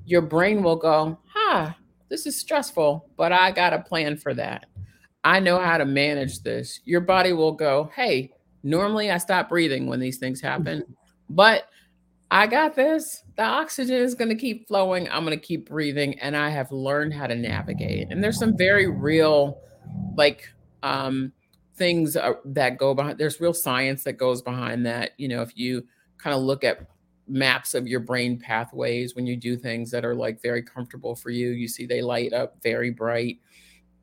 your 0.05 0.23
brain 0.23 0.63
will 0.63 0.77
go, 0.77 1.19
huh, 1.27 1.73
this 2.09 2.27
is 2.27 2.39
stressful, 2.39 3.09
but 3.17 3.33
I 3.33 3.51
got 3.51 3.73
a 3.73 3.81
plan 3.81 4.17
for 4.17 4.35
that. 4.35 4.67
I 5.25 5.41
know 5.41 5.59
how 5.59 5.79
to 5.79 5.85
manage 5.85 6.43
this. 6.43 6.81
Your 6.85 7.01
body 7.01 7.33
will 7.33 7.53
go, 7.53 7.91
hey, 7.95 8.33
normally 8.63 9.11
I 9.11 9.19
stop 9.19 9.49
breathing 9.49 9.87
when 9.87 10.01
these 10.01 10.19
things 10.19 10.41
happen, 10.41 10.81
mm-hmm. 10.81 10.93
but 11.31 11.69
I 12.31 12.47
got 12.47 12.75
this. 12.75 13.23
The 13.37 13.43
oxygen 13.43 13.97
is 13.97 14.15
going 14.15 14.31
to 14.31 14.35
keep 14.35 14.67
flowing. 14.67 15.07
I'm 15.11 15.25
going 15.27 15.39
to 15.39 15.47
keep 15.47 15.69
breathing. 15.69 16.19
And 16.19 16.35
I 16.35 16.49
have 16.49 16.73
learned 16.73 17.13
how 17.13 17.27
to 17.27 17.35
navigate. 17.35 18.11
And 18.11 18.25
there's 18.25 18.39
some 18.39 18.57
very 18.57 18.91
real, 18.91 19.61
like, 20.17 20.49
um, 20.83 21.33
things 21.77 22.17
uh, 22.17 22.35
that 22.45 22.79
go 22.79 22.95
behind, 22.95 23.19
there's 23.19 23.41
real 23.41 23.55
science 23.55 24.05
that 24.05 24.15
goes 24.15 24.43
behind 24.43 24.87
that. 24.87 25.13
You 25.19 25.29
know, 25.29 25.43
if 25.43 25.57
you 25.57 25.87
kind 26.19 26.35
of 26.37 26.43
look 26.43 26.65
at 26.65 26.87
maps 27.29 27.75
of 27.75 27.87
your 27.87 28.01
brain 28.01 28.39
pathways 28.39 29.15
when 29.15 29.27
you 29.27 29.37
do 29.37 29.57
things 29.57 29.91
that 29.91 30.05
are 30.05 30.15
like 30.15 30.43
very 30.43 30.63
comfortable 30.63 31.15
for 31.15 31.31
you. 31.31 31.51
You 31.51 31.69
see 31.69 31.87
they 31.87 32.03
light 32.03 32.33
up 32.33 32.57
very 32.63 32.91
bright. 32.91 33.39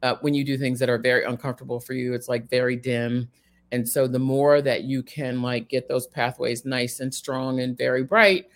Uh, 0.02 0.16
when 0.22 0.34
you 0.34 0.44
do 0.44 0.58
things 0.58 0.80
that 0.80 0.90
are 0.90 0.98
very 0.98 1.26
uncomfortable 1.26 1.80
for 1.80 1.94
you, 1.94 2.14
it's 2.14 2.30
like 2.30 2.50
very 2.50 2.76
dim. 2.76 3.30
And 3.72 3.88
so 3.88 4.08
the 4.08 4.20
more 4.20 4.62
that 4.62 4.84
you 4.84 5.04
can 5.04 5.42
like 5.42 5.70
get 5.70 5.88
those 5.88 6.08
pathways 6.08 6.66
nice 6.66 7.02
and 7.02 7.14
strong 7.14 7.60
and 7.60 7.78
very 7.78 8.04
bright, 8.04 8.48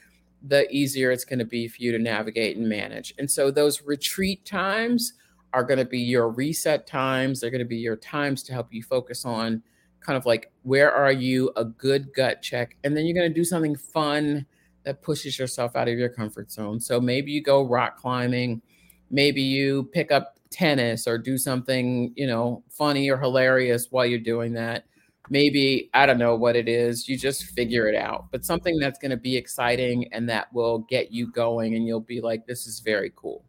the 0.41 0.69
easier 0.71 1.11
it's 1.11 1.25
going 1.25 1.39
to 1.39 1.45
be 1.45 1.67
for 1.67 1.81
you 1.81 1.91
to 1.91 1.99
navigate 1.99 2.57
and 2.57 2.67
manage. 2.67 3.13
And 3.17 3.29
so 3.29 3.51
those 3.51 3.83
retreat 3.83 4.43
times 4.45 5.13
are 5.53 5.63
going 5.63 5.79
to 5.79 5.85
be 5.85 5.99
your 5.99 6.29
reset 6.29 6.87
times. 6.87 7.39
They're 7.39 7.51
going 7.51 7.59
to 7.59 7.65
be 7.65 7.77
your 7.77 7.95
times 7.95 8.43
to 8.43 8.53
help 8.53 8.73
you 8.73 8.83
focus 8.83 9.25
on 9.25 9.63
kind 10.03 10.17
of 10.17 10.25
like 10.25 10.51
where 10.63 10.91
are 10.91 11.11
you 11.11 11.51
a 11.55 11.65
good 11.65 12.13
gut 12.13 12.41
check 12.41 12.75
and 12.83 12.95
then 12.95 13.05
you're 13.05 13.15
going 13.15 13.29
to 13.29 13.33
do 13.33 13.45
something 13.45 13.75
fun 13.75 14.45
that 14.83 15.01
pushes 15.01 15.39
yourself 15.39 15.75
out 15.75 15.87
of 15.87 15.97
your 15.97 16.09
comfort 16.09 16.51
zone 16.51 16.79
so 16.79 16.99
maybe 16.99 17.31
you 17.31 17.41
go 17.41 17.63
rock 17.63 17.97
climbing 17.97 18.61
maybe 19.09 19.41
you 19.41 19.89
pick 19.93 20.11
up 20.11 20.37
tennis 20.49 21.07
or 21.07 21.17
do 21.17 21.37
something 21.37 22.13
you 22.15 22.27
know 22.27 22.63
funny 22.69 23.09
or 23.09 23.17
hilarious 23.17 23.87
while 23.91 24.05
you're 24.05 24.19
doing 24.19 24.53
that 24.53 24.85
maybe 25.29 25.89
i 25.93 26.05
don't 26.05 26.19
know 26.19 26.35
what 26.35 26.55
it 26.55 26.67
is 26.67 27.07
you 27.07 27.17
just 27.17 27.45
figure 27.45 27.87
it 27.87 27.95
out 27.95 28.25
but 28.31 28.45
something 28.45 28.77
that's 28.77 28.99
going 28.99 29.09
to 29.09 29.17
be 29.17 29.37
exciting 29.37 30.05
and 30.11 30.29
that 30.29 30.51
will 30.53 30.79
get 30.89 31.11
you 31.11 31.31
going 31.31 31.75
and 31.75 31.87
you'll 31.87 31.99
be 31.99 32.19
like 32.19 32.45
this 32.45 32.67
is 32.67 32.81
very 32.81 33.11
cool 33.15 33.43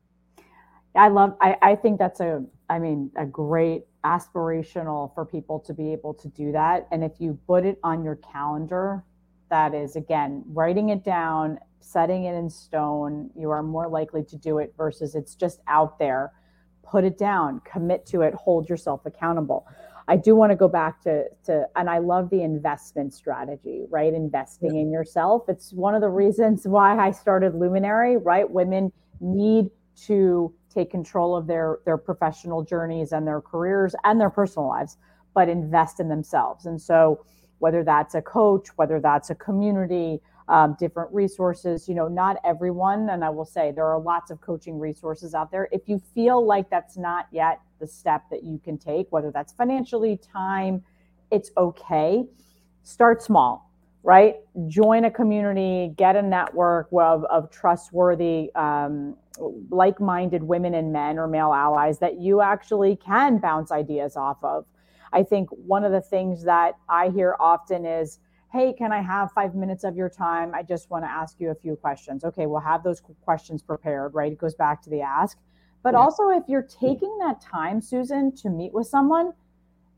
i 0.96 1.08
love 1.08 1.36
i, 1.40 1.56
I 1.62 1.74
think 1.76 1.98
that's 1.98 2.20
a 2.20 2.44
i 2.68 2.78
mean 2.78 3.10
a 3.16 3.26
great 3.26 3.84
aspirational 4.04 5.12
for 5.14 5.24
people 5.24 5.58
to 5.58 5.72
be 5.72 5.92
able 5.92 6.14
to 6.14 6.28
do 6.28 6.52
that. 6.52 6.86
And 6.92 7.02
if 7.02 7.12
you 7.18 7.38
put 7.46 7.64
it 7.64 7.78
on 7.82 8.04
your 8.04 8.16
calendar, 8.16 9.02
that 9.50 9.74
is 9.74 9.96
again 9.96 10.44
writing 10.46 10.90
it 10.90 11.04
down, 11.04 11.58
setting 11.80 12.24
it 12.24 12.34
in 12.34 12.50
stone, 12.50 13.30
you 13.36 13.50
are 13.50 13.62
more 13.62 13.88
likely 13.88 14.22
to 14.24 14.36
do 14.36 14.58
it 14.58 14.74
versus 14.76 15.14
it's 15.14 15.34
just 15.34 15.60
out 15.66 15.98
there. 15.98 16.32
Put 16.82 17.04
it 17.04 17.18
down, 17.18 17.60
commit 17.64 18.04
to 18.06 18.20
it, 18.20 18.34
hold 18.34 18.68
yourself 18.68 19.06
accountable. 19.06 19.66
I 20.06 20.16
do 20.16 20.36
want 20.36 20.52
to 20.52 20.56
go 20.56 20.68
back 20.68 21.00
to 21.04 21.24
to 21.44 21.66
and 21.76 21.88
I 21.88 21.98
love 21.98 22.28
the 22.28 22.42
investment 22.42 23.14
strategy, 23.14 23.84
right? 23.88 24.12
Investing 24.12 24.76
in 24.76 24.92
yourself. 24.92 25.44
It's 25.48 25.72
one 25.72 25.94
of 25.94 26.02
the 26.02 26.10
reasons 26.10 26.68
why 26.68 26.98
I 26.98 27.10
started 27.10 27.54
Luminary, 27.54 28.18
right? 28.18 28.48
Women 28.48 28.92
need 29.20 29.70
to 30.06 30.52
take 30.74 30.90
control 30.90 31.36
of 31.36 31.46
their 31.46 31.78
their 31.84 31.96
professional 31.96 32.62
journeys 32.62 33.12
and 33.12 33.26
their 33.26 33.40
careers 33.40 33.94
and 34.04 34.20
their 34.20 34.30
personal 34.30 34.68
lives 34.68 34.96
but 35.34 35.48
invest 35.48 35.98
in 35.98 36.08
themselves. 36.08 36.66
And 36.66 36.80
so 36.80 37.24
whether 37.58 37.84
that's 37.84 38.14
a 38.14 38.22
coach 38.22 38.68
whether 38.76 39.00
that's 39.00 39.30
a 39.30 39.34
community 39.34 40.20
um, 40.48 40.76
different 40.78 41.10
resources 41.14 41.88
you 41.88 41.94
know 41.94 42.08
not 42.08 42.36
everyone 42.44 43.08
and 43.08 43.24
i 43.24 43.30
will 43.30 43.46
say 43.46 43.72
there 43.72 43.86
are 43.86 43.98
lots 43.98 44.30
of 44.30 44.40
coaching 44.40 44.78
resources 44.78 45.34
out 45.34 45.50
there. 45.50 45.68
If 45.72 45.88
you 45.88 46.02
feel 46.14 46.44
like 46.44 46.68
that's 46.68 46.96
not 46.96 47.28
yet 47.32 47.60
the 47.80 47.86
step 47.86 48.24
that 48.30 48.42
you 48.42 48.60
can 48.62 48.76
take 48.76 49.06
whether 49.10 49.30
that's 49.30 49.52
financially 49.52 50.18
time 50.18 50.82
it's 51.30 51.50
okay. 51.56 52.24
Start 52.82 53.22
small 53.22 53.70
right? 54.04 54.36
Join 54.68 55.06
a 55.06 55.10
community, 55.10 55.94
get 55.96 56.14
a 56.14 56.22
network 56.22 56.88
of, 56.92 57.24
of 57.24 57.50
trustworthy, 57.50 58.54
um, 58.54 59.16
like 59.70 59.98
minded 59.98 60.42
women 60.42 60.74
and 60.74 60.92
men 60.92 61.18
or 61.18 61.26
male 61.26 61.54
allies 61.54 61.98
that 61.98 62.20
you 62.20 62.42
actually 62.42 62.96
can 62.96 63.38
bounce 63.38 63.72
ideas 63.72 64.14
off 64.14 64.36
of. 64.44 64.66
I 65.12 65.22
think 65.22 65.48
one 65.50 65.84
of 65.84 65.92
the 65.92 66.02
things 66.02 66.44
that 66.44 66.74
I 66.88 67.08
hear 67.08 67.34
often 67.40 67.86
is, 67.86 68.20
Hey, 68.52 68.72
can 68.74 68.92
I 68.92 69.00
have 69.00 69.32
five 69.32 69.54
minutes 69.54 69.82
of 69.82 69.96
your 69.96 70.10
time? 70.10 70.54
I 70.54 70.62
just 70.62 70.90
want 70.90 71.04
to 71.04 71.10
ask 71.10 71.40
you 71.40 71.50
a 71.50 71.54
few 71.54 71.74
questions. 71.74 72.24
Okay, 72.24 72.46
we'll 72.46 72.60
have 72.60 72.84
those 72.84 73.02
questions 73.24 73.62
prepared, 73.62 74.14
right? 74.14 74.30
It 74.30 74.38
goes 74.38 74.54
back 74.54 74.80
to 74.82 74.90
the 74.90 75.00
ask. 75.00 75.38
But 75.82 75.94
yeah. 75.94 76.00
also, 76.00 76.28
if 76.28 76.44
you're 76.46 76.62
taking 76.62 77.18
that 77.18 77.40
time, 77.40 77.80
Susan, 77.80 78.32
to 78.36 78.50
meet 78.50 78.72
with 78.72 78.86
someone, 78.86 79.32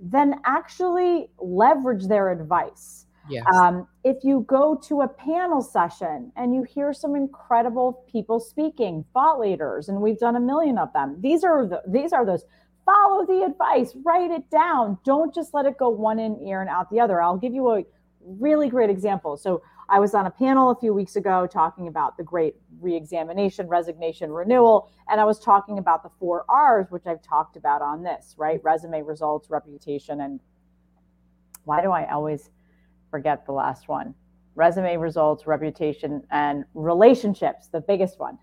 then 0.01 0.41
actually 0.47 1.29
leverage 1.39 2.07
their 2.07 2.31
advice 2.31 3.06
Yes. 3.29 3.45
Um, 3.55 3.89
if 4.05 4.23
you 4.23 4.45
go 4.49 4.81
to 4.89 5.03
a 5.03 5.09
panel 5.09 5.63
session 5.63 6.33
and 6.37 6.55
you 6.55 6.63
hear 6.63 6.93
some 6.93 7.17
incredible 7.17 8.05
people 8.11 8.39
speaking, 8.39 9.05
thought 9.13 9.41
leaders, 9.41 9.89
and 9.89 10.01
we've 10.01 10.19
done 10.19 10.37
a 10.37 10.41
million 10.41 10.79
of 10.79 10.93
them. 10.93 11.17
These 11.21 11.45
are 11.45 11.67
the, 11.67 11.83
these 11.87 12.13
are 12.13 12.25
those. 12.25 12.45
Follow 12.85 13.27
the 13.27 13.43
advice, 13.45 13.97
write 14.05 14.31
it 14.31 14.49
down. 14.49 14.99
Don't 15.05 15.35
just 15.35 15.55
let 15.55 15.67
it 15.67 15.77
go 15.77 15.89
one 15.89 16.21
in 16.21 16.41
ear 16.47 16.61
and 16.61 16.71
out 16.71 16.89
the 16.91 17.01
other. 17.01 17.21
I'll 17.21 17.37
give 17.37 17.53
you 17.53 17.69
a 17.73 17.83
really 18.21 18.69
great 18.69 18.91
example. 18.91 19.37
So 19.37 19.63
I 19.89 19.99
was 19.99 20.15
on 20.15 20.27
a 20.27 20.31
panel 20.31 20.71
a 20.71 20.77
few 20.77 20.95
weeks 20.95 21.17
ago 21.17 21.47
talking 21.47 21.89
about 21.89 22.17
the 22.17 22.23
great 22.23 22.55
reexamination, 22.81 23.69
resignation, 23.69 24.31
renewal, 24.31 24.91
and 25.09 25.21
I 25.21 25.25
was 25.25 25.41
talking 25.41 25.79
about 25.79 26.03
the 26.03 26.11
four 26.19 26.45
R's, 26.49 26.87
which 26.91 27.07
I've 27.07 27.23
talked 27.23 27.57
about 27.57 27.83
on 27.83 28.03
this, 28.03 28.35
right? 28.37 28.61
Resume, 28.63 29.03
results, 29.03 29.51
reputation, 29.51 30.21
and 30.21 30.41
why 31.65 31.83
do 31.83 31.91
I 31.91 32.11
always 32.11 32.51
forget 33.11 33.47
the 33.47 33.53
last 33.53 33.89
one 33.89 34.15
resume 34.57 34.97
results, 34.97 35.47
reputation, 35.47 36.23
and 36.31 36.65
relationships, 36.75 37.69
the 37.69 37.81
biggest 37.81 38.19
one. 38.19 38.39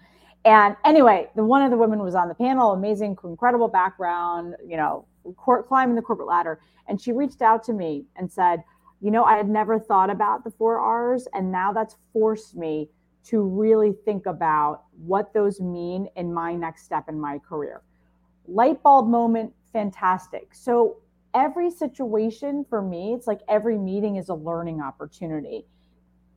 And 0.45 0.75
anyway, 0.85 1.27
the 1.35 1.43
one 1.43 1.63
of 1.63 1.71
the 1.71 1.77
women 1.77 1.99
was 1.99 2.15
on 2.15 2.27
the 2.27 2.35
panel, 2.35 2.73
amazing, 2.73 3.17
incredible 3.23 3.67
background, 3.67 4.55
you 4.65 4.77
know, 4.77 5.05
court, 5.37 5.67
climbing 5.67 5.95
the 5.95 6.01
corporate 6.01 6.27
ladder. 6.27 6.59
And 6.87 7.01
she 7.01 7.11
reached 7.11 7.41
out 7.41 7.63
to 7.65 7.73
me 7.73 8.05
and 8.15 8.31
said, 8.31 8.63
you 9.01 9.09
know, 9.11 9.23
I 9.23 9.35
had 9.35 9.49
never 9.49 9.79
thought 9.79 10.09
about 10.09 10.43
the 10.43 10.51
four 10.51 10.79
R's, 10.79 11.27
and 11.33 11.51
now 11.51 11.73
that's 11.73 11.97
forced 12.13 12.55
me 12.55 12.89
to 13.25 13.41
really 13.41 13.93
think 14.05 14.25
about 14.25 14.83
what 15.05 15.33
those 15.33 15.59
mean 15.59 16.07
in 16.15 16.33
my 16.33 16.53
next 16.53 16.83
step 16.83 17.09
in 17.09 17.19
my 17.19 17.39
career. 17.39 17.81
Light 18.47 18.83
bulb 18.83 19.07
moment, 19.07 19.53
fantastic. 19.71 20.53
So 20.53 20.97
every 21.33 21.69
situation 21.69 22.65
for 22.69 22.81
me, 22.81 23.13
it's 23.13 23.27
like 23.27 23.41
every 23.47 23.77
meeting 23.77 24.15
is 24.17 24.29
a 24.29 24.35
learning 24.35 24.81
opportunity. 24.81 25.65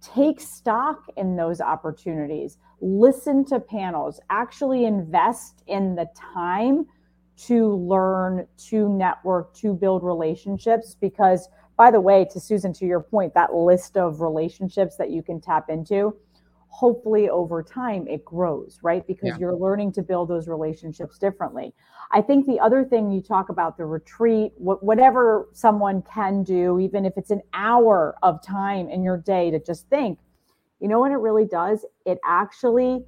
Take 0.01 0.41
stock 0.41 1.05
in 1.17 1.37
those 1.37 1.61
opportunities, 1.61 2.59
listen 2.81 3.45
to 3.47 3.59
panels, 3.59 4.21
actually 4.31 4.85
invest 4.85 5.63
in 5.67 5.95
the 5.95 6.09
time 6.15 6.87
to 7.37 7.77
learn, 7.77 8.47
to 8.57 8.89
network, 8.89 9.55
to 9.55 9.75
build 9.75 10.03
relationships. 10.03 10.97
Because, 11.01 11.49
by 11.77 11.91
the 11.91 12.01
way, 12.01 12.27
to 12.33 12.41
Susan, 12.41 12.73
to 12.75 12.87
your 12.87 13.01
point, 13.01 13.35
that 13.35 13.55
list 13.55 13.97
of 13.97 14.21
relationships 14.21 14.97
that 14.97 15.11
you 15.11 15.23
can 15.23 15.41
tap 15.41 15.69
into, 15.69 16.17
hopefully 16.77 17.31
over 17.31 17.62
time 17.62 18.07
it 18.07 18.23
grows, 18.23 18.79
right? 18.83 19.07
Because 19.07 19.31
yeah. 19.31 19.39
you're 19.39 19.57
learning 19.57 19.93
to 19.93 20.03
build 20.03 20.29
those 20.29 20.47
relationships 20.47 21.17
differently. 21.17 21.73
I 22.12 22.21
think 22.21 22.45
the 22.45 22.61
other 22.61 22.85
thing 22.85 23.11
you 23.11 23.23
talk 23.23 23.49
about 23.49 23.79
the 23.79 23.87
retreat, 23.87 24.53
whatever 24.59 25.49
someone 25.55 26.03
can 26.03 26.43
do, 26.43 26.79
even 26.79 27.07
if 27.07 27.15
it's 27.17 27.31
an 27.31 27.41
hour 27.55 28.17
of 28.23 28.43
time 28.43 28.91
in 28.91 29.03
your 29.03 29.17
day 29.17 29.51
to 29.51 29.59
just 29.59 29.89
think, 29.89 30.19
you 30.79 30.89
know 30.89 31.01
what 31.01 31.12
it 31.12 31.17
really 31.17 31.47
does? 31.47 31.87
It 32.05 32.19
actually 32.27 33.03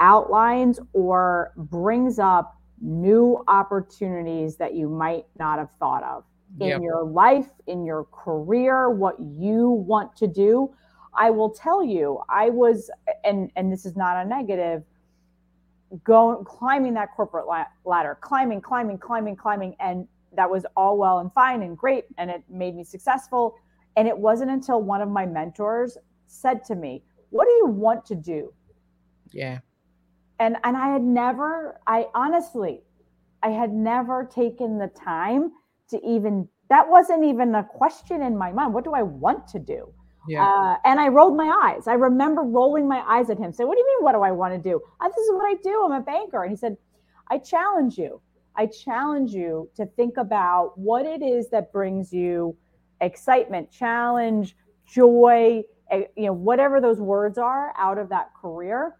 outlines 0.00 0.80
or 0.92 1.52
brings 1.56 2.18
up 2.18 2.58
new 2.80 3.44
opportunities 3.46 4.56
that 4.56 4.74
you 4.74 4.88
might 4.88 5.24
not 5.38 5.60
have 5.60 5.70
thought 5.78 6.02
of 6.02 6.24
in 6.60 6.66
yep. 6.66 6.80
your 6.82 7.04
life, 7.04 7.48
in 7.68 7.84
your 7.84 8.06
career, 8.12 8.90
what 8.90 9.14
you 9.20 9.68
want 9.70 10.16
to 10.16 10.26
do. 10.26 10.74
I 11.16 11.30
will 11.30 11.50
tell 11.50 11.82
you, 11.82 12.20
I 12.28 12.50
was, 12.50 12.90
and 13.24 13.50
and 13.56 13.72
this 13.72 13.86
is 13.86 13.96
not 13.96 14.24
a 14.24 14.28
negative, 14.28 14.82
going 16.02 16.44
climbing 16.44 16.94
that 16.94 17.14
corporate 17.14 17.46
ladder, 17.84 18.18
climbing, 18.20 18.60
climbing, 18.60 18.98
climbing, 18.98 19.36
climbing, 19.36 19.76
and 19.80 20.08
that 20.36 20.50
was 20.50 20.66
all 20.76 20.98
well 20.98 21.20
and 21.20 21.32
fine 21.32 21.62
and 21.62 21.78
great, 21.78 22.04
and 22.18 22.30
it 22.30 22.42
made 22.48 22.74
me 22.74 22.84
successful. 22.84 23.54
And 23.96 24.08
it 24.08 24.18
wasn't 24.18 24.50
until 24.50 24.82
one 24.82 25.00
of 25.00 25.08
my 25.08 25.24
mentors 25.24 25.96
said 26.26 26.64
to 26.64 26.74
me, 26.74 27.04
"What 27.30 27.44
do 27.44 27.52
you 27.52 27.66
want 27.66 28.04
to 28.06 28.16
do?" 28.16 28.52
Yeah. 29.30 29.60
And 30.40 30.56
and 30.64 30.76
I 30.76 30.88
had 30.88 31.02
never, 31.02 31.80
I 31.86 32.08
honestly, 32.14 32.82
I 33.42 33.50
had 33.50 33.72
never 33.72 34.24
taken 34.24 34.78
the 34.78 34.88
time 34.88 35.52
to 35.90 36.04
even. 36.04 36.48
That 36.70 36.88
wasn't 36.88 37.24
even 37.24 37.54
a 37.54 37.62
question 37.62 38.22
in 38.22 38.36
my 38.36 38.50
mind. 38.50 38.74
What 38.74 38.84
do 38.84 38.94
I 38.94 39.02
want 39.02 39.46
to 39.48 39.58
do? 39.60 39.92
Yeah. 40.28 40.44
Uh, 40.46 40.76
and 40.84 41.00
I 41.00 41.08
rolled 41.08 41.36
my 41.36 41.48
eyes. 41.64 41.86
I 41.86 41.94
remember 41.94 42.42
rolling 42.42 42.88
my 42.88 43.00
eyes 43.00 43.30
at 43.30 43.38
him, 43.38 43.52
say, 43.52 43.64
What 43.64 43.74
do 43.74 43.80
you 43.80 43.86
mean? 43.86 44.04
What 44.04 44.12
do 44.12 44.22
I 44.22 44.30
want 44.30 44.54
to 44.54 44.58
do? 44.70 44.80
Uh, 45.00 45.08
this 45.08 45.18
is 45.18 45.32
what 45.32 45.44
I 45.44 45.54
do. 45.62 45.84
I'm 45.84 45.92
a 45.92 46.00
banker. 46.00 46.42
And 46.42 46.50
he 46.50 46.56
said, 46.56 46.76
I 47.30 47.38
challenge 47.38 47.98
you. 47.98 48.20
I 48.56 48.66
challenge 48.66 49.32
you 49.32 49.68
to 49.76 49.86
think 49.86 50.16
about 50.16 50.78
what 50.78 51.06
it 51.06 51.22
is 51.22 51.50
that 51.50 51.72
brings 51.72 52.12
you 52.12 52.56
excitement, 53.00 53.70
challenge, 53.70 54.56
joy, 54.86 55.62
eh, 55.90 56.04
you 56.16 56.26
know, 56.26 56.32
whatever 56.32 56.80
those 56.80 57.00
words 57.00 57.38
are 57.38 57.72
out 57.76 57.98
of 57.98 58.08
that 58.10 58.30
career 58.40 58.96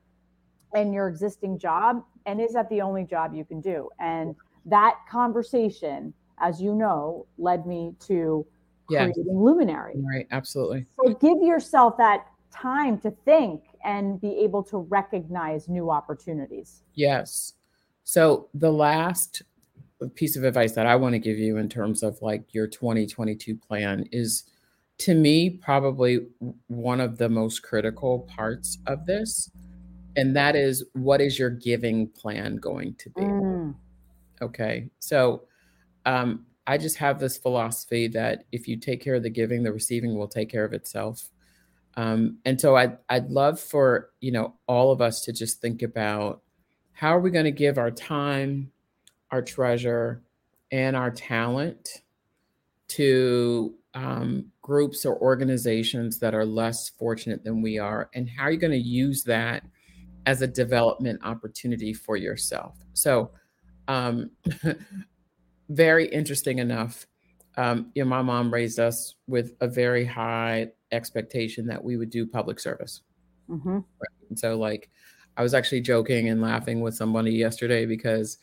and 0.74 0.92
your 0.92 1.08
existing 1.08 1.58
job. 1.58 2.02
And 2.26 2.40
is 2.40 2.52
that 2.54 2.68
the 2.68 2.80
only 2.80 3.04
job 3.04 3.34
you 3.34 3.44
can 3.44 3.60
do? 3.60 3.88
And 4.00 4.34
that 4.66 4.96
conversation, 5.10 6.12
as 6.38 6.60
you 6.60 6.74
know, 6.74 7.26
led 7.38 7.66
me 7.66 7.94
to 8.06 8.46
yeah. 8.88 9.04
creating 9.04 9.26
luminary 9.28 9.94
right 9.96 10.26
absolutely. 10.30 10.86
So 11.04 11.14
give 11.14 11.42
yourself 11.42 11.96
that 11.98 12.26
time 12.50 12.98
to 12.98 13.10
think 13.24 13.62
and 13.84 14.20
be 14.20 14.38
able 14.38 14.62
to 14.64 14.78
recognize 14.78 15.68
new 15.68 15.90
opportunities. 15.90 16.82
Yes. 16.94 17.54
So 18.04 18.48
the 18.54 18.72
last 18.72 19.42
piece 20.14 20.36
of 20.36 20.44
advice 20.44 20.72
that 20.72 20.86
i 20.86 20.96
want 20.96 21.12
to 21.12 21.18
give 21.18 21.38
you 21.38 21.56
in 21.56 21.68
terms 21.68 22.02
of 22.02 22.20
like 22.20 22.52
your 22.52 22.66
2022 22.66 23.56
plan 23.56 24.06
is 24.12 24.44
to 24.98 25.14
me 25.14 25.50
probably 25.50 26.26
one 26.66 27.00
of 27.00 27.16
the 27.18 27.28
most 27.28 27.62
critical 27.62 28.20
parts 28.20 28.78
of 28.86 29.06
this 29.06 29.50
and 30.16 30.36
that 30.36 30.54
is 30.56 30.84
what 30.92 31.20
is 31.20 31.38
your 31.38 31.50
giving 31.50 32.06
plan 32.08 32.56
going 32.56 32.94
to 32.96 33.10
be? 33.10 33.22
Mm. 33.22 33.74
okay 34.42 34.90
so 34.98 35.42
um, 36.06 36.44
I 36.66 36.78
just 36.78 36.96
have 36.96 37.18
this 37.18 37.36
philosophy 37.36 38.08
that 38.08 38.44
if 38.52 38.66
you 38.66 38.76
take 38.76 39.02
care 39.02 39.14
of 39.14 39.22
the 39.22 39.30
giving, 39.30 39.62
the 39.62 39.72
receiving 39.72 40.16
will 40.16 40.28
take 40.28 40.50
care 40.50 40.64
of 40.64 40.72
itself. 40.72 41.30
Um, 41.96 42.38
and 42.44 42.60
so 42.60 42.76
I'd, 42.76 42.98
I'd 43.08 43.30
love 43.30 43.60
for, 43.60 44.10
you 44.20 44.32
know, 44.32 44.54
all 44.66 44.90
of 44.90 45.00
us 45.00 45.20
to 45.22 45.32
just 45.32 45.60
think 45.60 45.82
about 45.82 46.42
how 46.92 47.16
are 47.16 47.20
we 47.20 47.30
going 47.30 47.44
to 47.44 47.52
give 47.52 47.78
our 47.78 47.90
time, 47.90 48.70
our 49.30 49.42
treasure, 49.42 50.22
and 50.70 50.96
our 50.96 51.10
talent 51.10 52.02
to 52.88 53.74
um, 53.94 54.46
groups 54.62 55.04
or 55.04 55.20
organizations 55.20 56.18
that 56.18 56.34
are 56.34 56.46
less 56.46 56.88
fortunate 56.88 57.44
than 57.44 57.62
we 57.62 57.78
are? 57.78 58.10
And 58.14 58.28
how 58.28 58.44
are 58.44 58.50
you 58.50 58.58
going 58.58 58.72
to 58.72 58.78
use 58.78 59.22
that 59.24 59.64
as 60.26 60.42
a 60.42 60.46
development 60.46 61.20
opportunity 61.22 61.92
for 61.92 62.16
yourself? 62.16 62.76
So, 62.94 63.30
um, 63.86 64.30
very 65.68 66.06
interesting 66.08 66.58
enough. 66.58 67.06
Um, 67.56 67.92
you 67.94 68.02
know, 68.02 68.08
my 68.08 68.22
mom 68.22 68.52
raised 68.52 68.80
us 68.80 69.14
with 69.26 69.52
a 69.60 69.68
very 69.68 70.04
high 70.04 70.72
expectation 70.92 71.66
that 71.66 71.82
we 71.82 71.96
would 71.96 72.10
do 72.10 72.26
public 72.26 72.58
service. 72.58 73.02
Mm-hmm. 73.48 73.74
Right? 73.74 74.28
And 74.28 74.38
so, 74.38 74.56
like, 74.56 74.90
I 75.36 75.42
was 75.42 75.54
actually 75.54 75.80
joking 75.80 76.28
and 76.28 76.40
laughing 76.40 76.80
with 76.80 76.94
somebody 76.94 77.32
yesterday 77.32 77.86
because 77.86 78.38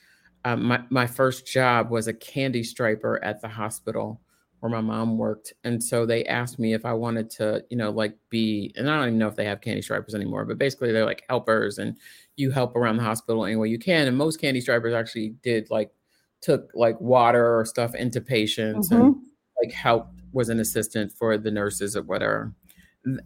um, 0.45 0.63
my 0.63 0.81
my 0.89 1.07
first 1.07 1.45
job 1.45 1.89
was 1.89 2.07
a 2.07 2.13
candy 2.13 2.63
striper 2.63 3.23
at 3.23 3.41
the 3.41 3.47
hospital 3.47 4.21
where 4.59 4.71
my 4.71 4.81
mom 4.81 5.17
worked, 5.17 5.53
and 5.63 5.83
so 5.83 6.05
they 6.05 6.23
asked 6.25 6.59
me 6.59 6.73
if 6.73 6.85
I 6.85 6.93
wanted 6.93 7.29
to, 7.31 7.63
you 7.69 7.77
know, 7.77 7.89
like 7.89 8.15
be, 8.29 8.71
and 8.75 8.89
I 8.89 8.97
don't 8.97 9.07
even 9.07 9.17
know 9.17 9.27
if 9.27 9.35
they 9.35 9.45
have 9.45 9.61
candy 9.61 9.81
stripers 9.81 10.13
anymore, 10.13 10.45
but 10.45 10.59
basically 10.59 10.91
they're 10.91 11.05
like 11.05 11.23
helpers, 11.29 11.79
and 11.79 11.97
you 12.35 12.51
help 12.51 12.75
around 12.75 12.97
the 12.97 13.03
hospital 13.03 13.45
any 13.45 13.55
way 13.55 13.69
you 13.69 13.79
can. 13.79 14.07
And 14.07 14.17
most 14.17 14.39
candy 14.39 14.61
stripers 14.61 14.93
actually 14.93 15.35
did 15.41 15.69
like 15.71 15.91
took 16.41 16.71
like 16.73 16.99
water 16.99 17.59
or 17.59 17.65
stuff 17.65 17.95
into 17.95 18.19
patients 18.19 18.89
mm-hmm. 18.89 19.01
and 19.01 19.15
like 19.61 19.71
helped 19.71 20.21
was 20.33 20.49
an 20.49 20.59
assistant 20.59 21.11
for 21.11 21.37
the 21.37 21.51
nurses 21.51 21.95
or 21.95 22.03
whatever. 22.03 22.53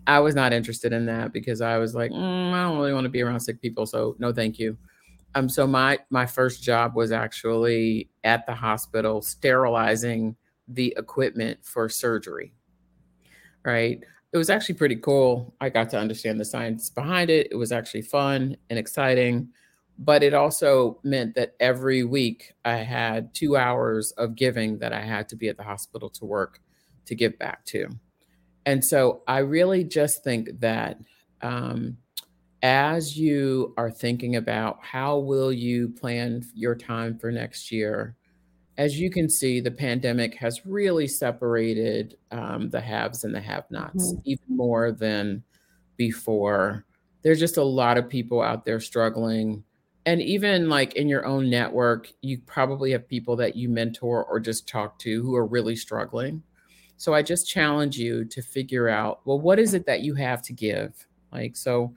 I 0.08 0.20
was 0.20 0.36
not 0.36 0.54
interested 0.54 0.94
in 0.94 1.06
that 1.08 1.34
because 1.34 1.62
I 1.62 1.78
was 1.78 1.94
like, 1.96 2.12
mm, 2.12 2.54
I 2.54 2.64
don't 2.64 2.78
really 2.78 2.94
want 2.94 3.06
to 3.06 3.10
be 3.10 3.22
around 3.22 3.42
sick 3.42 3.62
people, 3.62 3.86
so 3.86 4.16
no, 4.20 4.32
thank 4.32 4.58
you. 4.58 4.78
Um, 5.36 5.50
so 5.50 5.68
my 5.68 6.00
my 6.10 6.26
first 6.26 6.64
job 6.64 6.96
was 6.96 7.12
actually 7.12 8.10
at 8.24 8.46
the 8.46 8.56
hospital 8.56 9.22
sterilizing 9.22 10.36
the 10.68 10.96
equipment 10.98 11.60
for 11.62 11.90
surgery. 11.90 12.54
Right, 13.66 14.02
it 14.32 14.38
was 14.38 14.50
actually 14.50 14.76
pretty 14.76 14.96
cool. 14.96 15.56
I 15.60 15.70
got 15.70 15.90
to 15.90 16.00
understand 16.00 16.40
the 16.40 16.46
science 16.46 16.90
behind 16.90 17.30
it. 17.30 17.50
It 17.52 17.56
was 17.56 17.72
actually 17.72 18.04
fun 18.04 18.56
and 18.70 18.80
exciting 18.80 19.50
but 19.98 20.24
it 20.24 20.34
also 20.34 21.00
meant 21.04 21.36
that 21.36 21.56
every 21.60 22.04
week 22.04 22.54
I 22.66 22.78
had 22.78 23.34
two 23.34 23.56
hours 23.56 24.12
of 24.14 24.36
giving 24.36 24.80
that 24.80 24.94
I 24.94 25.02
had 25.02 25.30
to 25.30 25.36
be 25.36 25.48
at 25.48 25.58
the 25.58 25.64
hospital 25.64 26.10
to 26.12 26.26
work 26.26 26.60
to 27.06 27.16
give 27.16 27.38
back 27.40 27.64
to. 27.66 27.88
And 28.66 28.84
so 28.84 29.22
I 29.28 29.40
really 29.40 29.84
just 29.84 30.24
think 30.24 30.60
that 30.60 31.00
um, 31.42 31.98
as 32.62 33.18
you 33.18 33.74
are 33.78 33.92
thinking 33.92 34.36
about 34.36 34.80
how 34.82 35.20
will 35.20 35.54
you 35.54 35.90
plan 35.90 36.44
your 36.56 36.76
time 36.76 37.18
for 37.18 37.32
next 37.32 37.72
year, 37.72 38.16
as 38.78 39.00
you 39.00 39.10
can 39.10 39.30
see, 39.30 39.62
the 39.62 39.72
pandemic 39.72 40.36
has 40.36 40.66
really 40.66 41.08
separated 41.08 42.18
um, 42.32 42.70
the 42.70 42.82
haves 42.82 43.24
and 43.24 43.34
the 43.34 43.40
have-nots 43.40 44.12
mm-hmm. 44.12 44.22
even 44.26 44.46
more 44.50 44.92
than 44.92 45.44
before. 45.96 46.86
There's 47.22 47.40
just 47.40 47.58
a 47.58 47.64
lot 47.64 47.98
of 47.98 48.10
people 48.10 48.42
out 48.42 48.66
there 48.66 48.80
struggling 48.82 49.64
and 50.06 50.22
even 50.22 50.70
like 50.70 50.94
in 50.94 51.08
your 51.08 51.26
own 51.26 51.50
network 51.50 52.12
you 52.22 52.40
probably 52.46 52.92
have 52.92 53.08
people 53.08 53.36
that 53.36 53.56
you 53.56 53.70
mentor 53.70 54.24
or 54.26 54.40
just 54.40 54.68
talk 54.68 55.00
to 55.00 55.24
who 55.24 55.36
are 55.36 55.46
really 55.46 55.76
struggling. 55.76 56.44
So 56.98 57.14
i 57.14 57.22
just 57.22 57.50
challenge 57.50 57.98
you 57.98 58.26
to 58.26 58.42
figure 58.42 58.88
out 58.88 59.22
well 59.26 59.40
what 59.40 59.60
is 59.60 59.74
it 59.74 59.86
that 59.86 60.02
you 60.02 60.16
have 60.16 60.42
to 60.44 60.54
give? 60.54 61.08
Like 61.32 61.56
so 61.56 61.94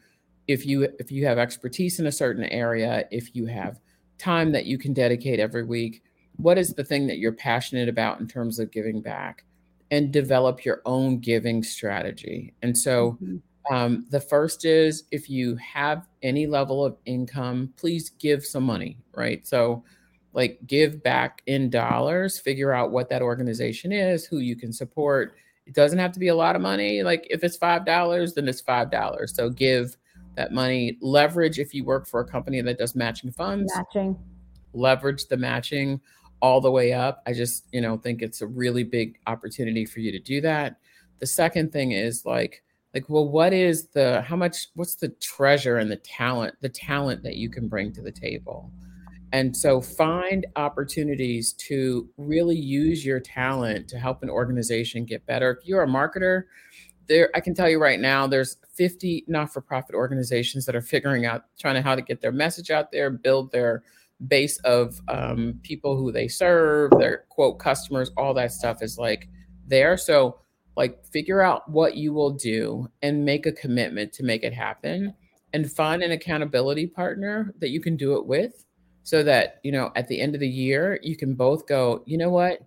if 0.46 0.66
you 0.66 0.88
if 0.98 1.10
you 1.10 1.26
have 1.26 1.38
expertise 1.38 2.00
in 2.00 2.06
a 2.06 2.12
certain 2.12 2.44
area 2.44 3.06
if 3.10 3.34
you 3.34 3.46
have 3.46 3.80
time 4.18 4.52
that 4.52 4.66
you 4.66 4.78
can 4.78 4.92
dedicate 4.92 5.38
every 5.38 5.62
week 5.62 6.02
what 6.38 6.56
is 6.56 6.74
the 6.74 6.84
thing 6.84 7.06
that 7.08 7.18
you're 7.18 7.32
passionate 7.32 7.88
about 7.88 8.20
in 8.20 8.26
terms 8.26 8.58
of 8.58 8.70
giving 8.70 9.02
back? 9.02 9.44
And 9.90 10.12
develop 10.12 10.66
your 10.66 10.82
own 10.84 11.18
giving 11.18 11.62
strategy. 11.62 12.52
And 12.60 12.76
so 12.76 13.12
mm-hmm. 13.12 13.36
Um, 13.70 14.06
the 14.10 14.20
first 14.20 14.64
is 14.64 15.04
if 15.10 15.28
you 15.28 15.56
have 15.56 16.06
any 16.22 16.46
level 16.46 16.84
of 16.84 16.96
income, 17.04 17.72
please 17.76 18.10
give 18.18 18.44
some 18.44 18.64
money, 18.64 18.98
right? 19.14 19.46
So, 19.46 19.84
like, 20.32 20.58
give 20.66 21.02
back 21.02 21.42
in 21.46 21.70
dollars, 21.70 22.38
figure 22.38 22.72
out 22.72 22.92
what 22.92 23.08
that 23.10 23.22
organization 23.22 23.92
is, 23.92 24.24
who 24.24 24.38
you 24.38 24.56
can 24.56 24.72
support. 24.72 25.34
It 25.66 25.74
doesn't 25.74 25.98
have 25.98 26.12
to 26.12 26.20
be 26.20 26.28
a 26.28 26.34
lot 26.34 26.56
of 26.56 26.62
money. 26.62 27.02
Like, 27.02 27.26
if 27.30 27.44
it's 27.44 27.58
$5, 27.58 28.34
then 28.34 28.48
it's 28.48 28.62
$5. 28.62 29.30
So, 29.30 29.50
give 29.50 29.96
that 30.36 30.52
money. 30.52 30.96
Leverage 31.00 31.58
if 31.58 31.74
you 31.74 31.84
work 31.84 32.06
for 32.06 32.20
a 32.20 32.24
company 32.24 32.60
that 32.62 32.78
does 32.78 32.94
matching 32.94 33.32
funds. 33.32 33.72
Matching. 33.76 34.16
Leverage 34.72 35.26
the 35.26 35.36
matching. 35.36 36.00
all 36.40 36.60
the 36.60 36.70
way 36.70 36.92
up. 36.92 37.22
I 37.26 37.32
just, 37.32 37.66
you 37.72 37.80
know, 37.80 37.96
think 37.96 38.22
it's 38.22 38.42
a 38.42 38.46
really 38.46 38.84
big 38.84 39.18
opportunity 39.26 39.84
for 39.84 40.00
you 40.00 40.12
to 40.12 40.18
do 40.18 40.40
that. 40.42 40.76
The 41.18 41.26
second 41.26 41.72
thing 41.72 41.92
is 41.92 42.24
like, 42.24 42.62
like, 42.94 43.08
well, 43.08 43.28
what 43.28 43.52
is 43.52 43.88
the 43.88 44.22
how 44.22 44.36
much 44.36 44.68
what's 44.74 44.96
the 44.96 45.08
treasure 45.20 45.76
and 45.76 45.90
the 45.90 45.96
talent, 45.96 46.54
the 46.60 46.68
talent 46.68 47.22
that 47.22 47.36
you 47.36 47.50
can 47.50 47.68
bring 47.68 47.92
to 47.92 48.02
the 48.02 48.12
table? 48.12 48.70
And 49.32 49.54
so 49.54 49.80
find 49.82 50.46
opportunities 50.56 51.52
to 51.54 52.08
really 52.16 52.56
use 52.56 53.04
your 53.04 53.20
talent 53.20 53.88
to 53.88 53.98
help 53.98 54.22
an 54.22 54.30
organization 54.30 55.04
get 55.04 55.26
better. 55.26 55.50
If 55.50 55.68
you're 55.68 55.82
a 55.82 55.86
marketer, 55.86 56.44
there 57.08 57.30
I 57.34 57.40
can 57.40 57.54
tell 57.54 57.68
you 57.68 57.78
right 57.78 58.00
now 58.00 58.26
there's 58.26 58.56
50 58.74 59.24
not-for-profit 59.28 59.94
organizations 59.94 60.64
that 60.66 60.76
are 60.76 60.80
figuring 60.80 61.26
out 61.26 61.44
trying 61.58 61.74
to 61.74 61.82
how 61.82 61.94
to 61.94 62.02
get 62.02 62.20
their 62.20 62.32
message 62.32 62.70
out 62.70 62.90
there, 62.92 63.10
build 63.10 63.52
their 63.52 63.82
base 64.26 64.58
of 64.60 65.00
um, 65.08 65.60
people 65.62 65.96
who 65.96 66.10
they 66.10 66.28
serve, 66.28 66.90
their 66.98 67.24
quote 67.28 67.58
customers, 67.58 68.10
all 68.16 68.34
that 68.34 68.52
stuff 68.52 68.82
is 68.82 68.98
like 68.98 69.28
there. 69.66 69.96
So 69.96 70.38
like 70.78 71.04
figure 71.06 71.42
out 71.42 71.68
what 71.68 71.96
you 71.96 72.12
will 72.12 72.30
do 72.30 72.88
and 73.02 73.24
make 73.24 73.46
a 73.46 73.52
commitment 73.52 74.12
to 74.12 74.22
make 74.22 74.44
it 74.44 74.54
happen 74.54 75.12
and 75.52 75.70
find 75.72 76.04
an 76.04 76.12
accountability 76.12 76.86
partner 76.86 77.52
that 77.58 77.70
you 77.70 77.80
can 77.80 77.96
do 77.96 78.14
it 78.14 78.24
with 78.24 78.64
so 79.02 79.24
that 79.24 79.58
you 79.64 79.72
know 79.72 79.90
at 79.96 80.06
the 80.06 80.20
end 80.20 80.36
of 80.36 80.40
the 80.40 80.48
year 80.48 81.00
you 81.02 81.16
can 81.16 81.34
both 81.34 81.66
go 81.66 82.02
you 82.06 82.16
know 82.16 82.30
what? 82.30 82.60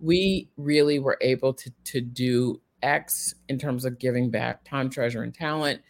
We 0.00 0.50
really 0.56 0.98
were 0.98 1.18
able 1.20 1.52
to 1.52 1.70
to 1.84 2.00
do 2.00 2.60
x 2.82 3.34
in 3.48 3.58
terms 3.58 3.84
of 3.84 3.98
giving 3.98 4.30
back 4.30 4.64
time 4.64 4.88
treasure 4.88 5.22
and 5.22 5.34
talent. 5.34 5.82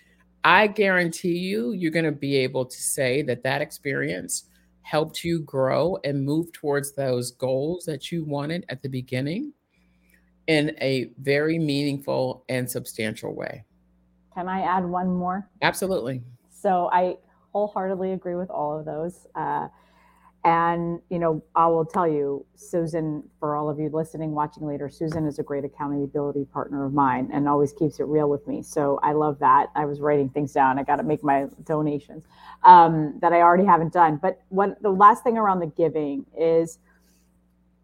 I 0.43 0.67
guarantee 0.67 1.39
you 1.39 1.71
you're 1.71 1.93
going 1.93 2.05
to 2.05 2.13
be 2.13 2.39
able 2.39 2.67
to 2.67 2.77
say 2.77 3.23
that 3.23 3.45
that 3.45 3.63
experience 3.63 4.49
helped 4.83 5.23
you 5.23 5.39
grow 5.43 5.97
and 6.03 6.25
move 6.25 6.53
towards 6.53 6.95
those 6.95 7.31
goals 7.31 7.85
that 7.85 8.11
you 8.11 8.25
wanted 8.25 8.67
at 8.69 8.83
the 8.83 8.89
beginning 8.89 9.53
in 10.47 10.77
a 10.81 11.11
very 11.19 11.59
meaningful 11.59 12.45
and 12.49 12.71
substantial 12.71 13.35
way 13.35 13.65
can 14.35 14.49
i 14.49 14.61
add 14.61 14.85
one 14.85 15.09
more 15.09 15.49
absolutely 15.63 16.23
so 16.51 16.89
i 16.93 17.17
wholeheartedly 17.53 18.13
agree 18.13 18.35
with 18.35 18.51
all 18.51 18.79
of 18.79 18.85
those 18.85 19.27
uh, 19.35 19.69
and, 20.45 21.01
you 21.09 21.21
know, 21.21 21.41
I 21.55 21.69
will 21.69 21.85
tell 21.85 22.09
you, 22.09 22.45
Susan, 22.57 23.23
for 23.39 23.55
all 23.55 23.71
of 23.71 23.79
you 23.79 23.89
listening, 23.93 24.33
watching 24.33 24.67
later, 24.67 24.91
Susan 24.91 25.25
is 25.25 25.39
a 25.39 25.43
great 25.45 25.65
accountability 25.65 26.47
partner 26.47 26.85
of 26.85 26.93
mine 26.93 27.31
and 27.33 27.49
always 27.49 27.73
keeps 27.73 28.01
it 28.01 28.07
real 28.07 28.29
with 28.29 28.45
me. 28.49 28.61
So 28.61 28.99
I 29.05 29.13
love 29.13 29.39
that. 29.39 29.69
I 29.77 29.85
was 29.85 30.01
writing 30.01 30.29
things 30.31 30.53
down. 30.53 30.81
I 30.81 30.83
got 30.83 30.97
to 30.97 31.05
make 31.05 31.23
my 31.23 31.47
donations 31.63 32.25
um, 32.65 33.19
that 33.21 33.33
I 33.33 33.41
already 33.41 33.65
haven't 33.65 33.93
done. 33.93 34.19
But 34.21 34.43
what 34.49 34.83
the 34.83 34.91
last 34.91 35.23
thing 35.23 35.39
around 35.39 35.61
the 35.61 35.67
giving 35.67 36.27
is 36.37 36.79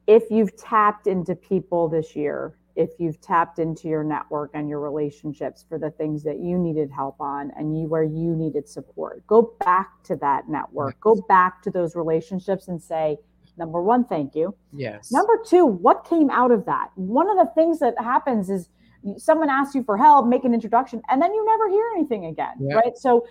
if 0.09 0.25
you've 0.31 0.57
tapped 0.57 1.07
into 1.07 1.37
people 1.37 1.89
this 1.89 2.17
year 2.17 2.59
if 2.79 2.91
you've 2.99 3.21
tapped 3.21 3.59
into 3.59 3.89
your 3.89 4.05
network 4.05 4.53
and 4.55 4.69
your 4.69 4.79
relationships 4.79 5.65
for 5.69 5.81
the 5.81 5.91
things 5.91 6.23
that 6.23 6.39
you 6.39 6.57
needed 6.57 6.89
help 6.93 7.21
on 7.21 7.51
and 7.57 7.77
you 7.77 7.89
where 7.89 8.05
you 8.05 8.35
needed 8.35 8.69
support 8.69 9.25
go 9.27 9.55
back 9.65 10.03
to 10.05 10.17
that 10.17 10.49
network. 10.49 10.99
Go 11.01 11.17
back 11.29 11.61
to 11.63 11.71
those 11.71 11.95
relationships 11.95 12.69
and 12.69 12.81
say 12.81 13.19
number 13.57 13.83
one 13.83 14.05
thank 14.05 14.35
you. 14.37 14.55
Yes. 14.73 15.11
Number 15.13 15.39
two 15.45 15.67
what 15.67 16.05
came 16.09 16.31
out 16.31 16.53
of 16.53 16.65
that? 16.67 16.91
One 16.95 17.29
of 17.29 17.37
the 17.37 17.53
things 17.55 17.81
that 17.81 17.95
happens 17.99 18.49
is 18.49 18.69
someone 19.17 19.51
asks 19.51 19.75
you 19.75 19.83
for 19.83 19.97
help 19.97 20.27
make 20.27 20.45
an 20.45 20.55
introduction 20.55 21.03
and 21.09 21.21
then 21.21 21.35
you 21.35 21.45
never 21.45 21.69
hear 21.69 21.85
anything 21.97 22.27
again 22.27 22.55
yeah. 22.61 22.77
right? 22.77 22.97
So 22.97 23.27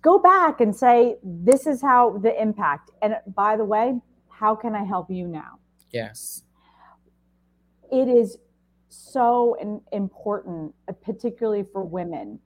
go 0.00 0.18
back 0.18 0.60
and 0.62 0.74
say 0.74 1.16
this 1.22 1.66
is 1.66 1.82
how 1.82 2.16
the 2.18 2.40
impact. 2.40 2.90
And 3.02 3.16
by 3.34 3.56
the 3.56 3.64
way 3.64 4.00
how 4.28 4.54
can 4.54 4.74
i 4.74 4.84
help 4.84 5.10
you 5.10 5.26
now 5.26 5.58
yes 5.96 6.44
it 7.90 8.08
is 8.08 8.38
so 8.88 9.56
in, 9.60 9.80
important, 9.92 10.74
uh, 10.88 10.92
particularly 10.92 11.64
for 11.72 11.84
women, 11.84 12.38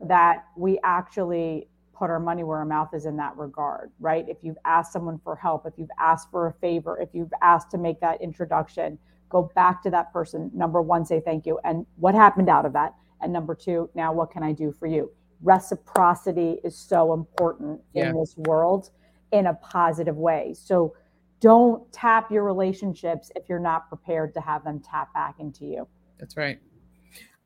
that 0.00 0.44
we 0.56 0.78
actually 0.84 1.68
put 1.94 2.10
our 2.10 2.20
money 2.20 2.44
where 2.44 2.58
our 2.58 2.64
mouth 2.64 2.94
is 2.94 3.06
in 3.06 3.16
that 3.16 3.36
regard, 3.36 3.90
right? 3.98 4.24
If 4.28 4.38
you've 4.42 4.58
asked 4.64 4.92
someone 4.92 5.18
for 5.24 5.34
help, 5.34 5.66
if 5.66 5.74
you've 5.76 5.90
asked 5.98 6.30
for 6.30 6.46
a 6.46 6.52
favor, 6.54 6.98
if 7.00 7.08
you've 7.12 7.32
asked 7.42 7.70
to 7.72 7.78
make 7.78 8.00
that 8.00 8.20
introduction, 8.22 8.98
go 9.28 9.50
back 9.54 9.82
to 9.82 9.90
that 9.90 10.12
person. 10.12 10.50
Number 10.54 10.80
one, 10.80 11.04
say 11.04 11.20
thank 11.20 11.44
you. 11.44 11.58
And 11.64 11.84
what 11.96 12.14
happened 12.14 12.48
out 12.48 12.64
of 12.64 12.72
that? 12.74 12.94
And 13.20 13.32
number 13.32 13.54
two, 13.54 13.90
now 13.94 14.12
what 14.12 14.30
can 14.30 14.44
I 14.44 14.52
do 14.52 14.70
for 14.70 14.86
you? 14.86 15.10
Reciprocity 15.42 16.58
is 16.62 16.76
so 16.76 17.12
important 17.12 17.80
yeah. 17.92 18.10
in 18.10 18.18
this 18.18 18.36
world 18.36 18.90
in 19.32 19.46
a 19.46 19.54
positive 19.54 20.16
way. 20.16 20.54
So 20.56 20.94
don't 21.40 21.90
tap 21.92 22.30
your 22.30 22.44
relationships 22.44 23.30
if 23.36 23.48
you're 23.48 23.58
not 23.58 23.88
prepared 23.88 24.34
to 24.34 24.40
have 24.40 24.64
them 24.64 24.80
tap 24.80 25.12
back 25.14 25.36
into 25.38 25.64
you. 25.64 25.86
That's 26.18 26.36
right. 26.36 26.58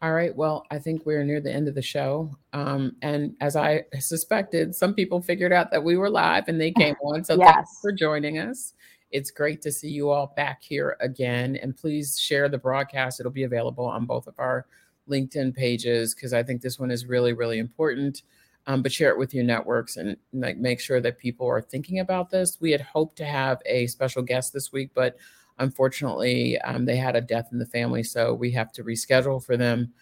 All 0.01 0.13
right. 0.13 0.35
Well, 0.35 0.65
I 0.71 0.81
think 0.81 1.07
we're 1.07 1.23
near 1.23 1.41
the 1.41 1.53
end 1.53 1.69
of 1.69 1.77
the 1.77 1.83
show. 1.83 2.37
Um, 2.53 2.97
and 3.03 3.37
as 3.41 3.55
I 3.55 3.85
suspected, 4.01 4.75
some 4.75 4.95
people 4.95 5.23
figured 5.23 5.53
out 5.53 5.71
that 5.71 5.85
we 5.85 5.97
were 5.97 6.11
live 6.11 6.49
and 6.49 6.61
they 6.61 6.71
came 6.79 6.97
on. 7.05 7.23
So 7.23 7.37
yes. 7.37 7.55
thanks 7.55 7.79
for 7.81 7.93
joining 7.93 8.39
us. 8.39 8.75
It's 9.13 9.31
great 9.31 9.63
to 9.63 9.71
see 9.71 9.91
you 9.91 10.11
all 10.11 10.33
back 10.37 10.63
here 10.63 10.97
again. 11.01 11.57
And 11.57 11.77
please 11.77 12.19
share 12.19 12.49
the 12.49 12.59
broadcast. 12.59 13.21
It'll 13.21 13.31
be 13.31 13.45
available 13.45 13.85
on 13.85 14.07
both 14.07 14.27
of 14.27 14.35
our 14.39 14.67
LinkedIn 15.09 15.55
pages 15.55 16.15
because 16.15 16.33
I 16.33 16.43
think 16.43 16.63
this 16.63 16.81
one 16.81 16.91
is 16.91 17.07
really, 17.07 17.33
really 17.33 17.59
important. 17.59 18.23
Um, 18.67 18.83
but 18.83 18.93
share 18.93 19.11
it 19.11 19.19
with 19.19 19.35
your 19.35 19.45
networks 19.45 19.97
and 19.97 20.17
like 20.33 20.57
make 20.57 20.79
sure 20.79 21.01
that 21.01 21.19
people 21.19 21.49
are 21.49 21.61
thinking 21.61 21.99
about 21.99 22.31
this. 22.31 22.59
We 22.61 22.71
had 22.71 22.81
hoped 22.81 23.17
to 23.17 23.25
have 23.25 23.61
a 23.67 23.89
special 23.89 24.23
guest 24.23 24.53
this 24.53 24.71
week, 24.71 24.91
but 24.95 25.17
unfortunately, 25.59 26.59
um, 26.59 26.85
they 26.85 26.97
had 26.97 27.17
a 27.17 27.21
death 27.21 27.49
in 27.51 27.59
the 27.59 27.67
family, 27.67 28.05
so 28.05 28.35
we 28.35 28.53
have 28.53 28.71
to 28.73 28.85
reschedule 28.85 29.45
for 29.45 29.57
them. 29.57 29.93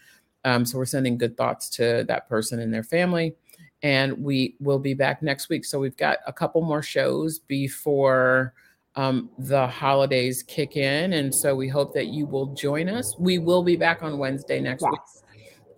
Um, 0.44 0.64
so 0.64 0.79
we're 0.79 0.87
sending 0.87 1.18
good 1.18 1.37
thoughts 1.37 1.68
to 1.70 2.05
that 2.09 2.29
person 2.29 2.61
and 2.61 2.73
their 2.73 2.83
family. 2.83 3.35
And 3.83 4.23
we 4.23 4.57
will 4.61 4.79
be 4.79 4.94
back 4.94 5.23
next 5.23 5.49
week. 5.49 5.64
So 5.64 5.79
we've 5.79 5.96
got 5.96 6.18
a 6.27 6.33
couple 6.33 6.61
more 6.62 6.83
shows 6.83 7.38
before 7.38 8.53
um, 8.94 9.31
the 9.38 9.66
holidays 9.66 10.42
kick 10.42 10.77
in. 10.77 11.14
And 11.14 11.35
so 11.35 11.55
we 11.55 11.68
hope 11.68 11.94
that 11.94 12.09
you 12.09 12.27
will 12.27 12.55
join 12.55 12.88
us. 12.88 13.16
We 13.18 13.38
will 13.38 13.62
be 13.62 13.77
back 13.77 14.03
on 14.03 14.18
Wednesday 14.18 14.61
next 14.61 14.83
yes. 14.83 14.90
week. 14.90 15.01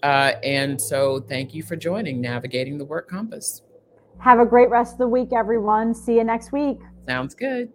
Uh, 0.02 0.32
and 0.42 0.80
so 0.80 1.20
thank 1.20 1.54
you 1.54 1.62
for 1.62 1.76
joining 1.76 2.20
Navigating 2.20 2.78
the 2.78 2.84
Work 2.84 3.08
Compass. 3.08 3.62
Have 4.18 4.40
a 4.40 4.46
great 4.46 4.70
rest 4.70 4.94
of 4.94 4.98
the 4.98 5.08
week, 5.08 5.32
everyone. 5.32 5.94
See 5.94 6.16
you 6.16 6.24
next 6.24 6.52
week. 6.52 6.78
Sounds 7.06 7.34
good. 7.34 7.72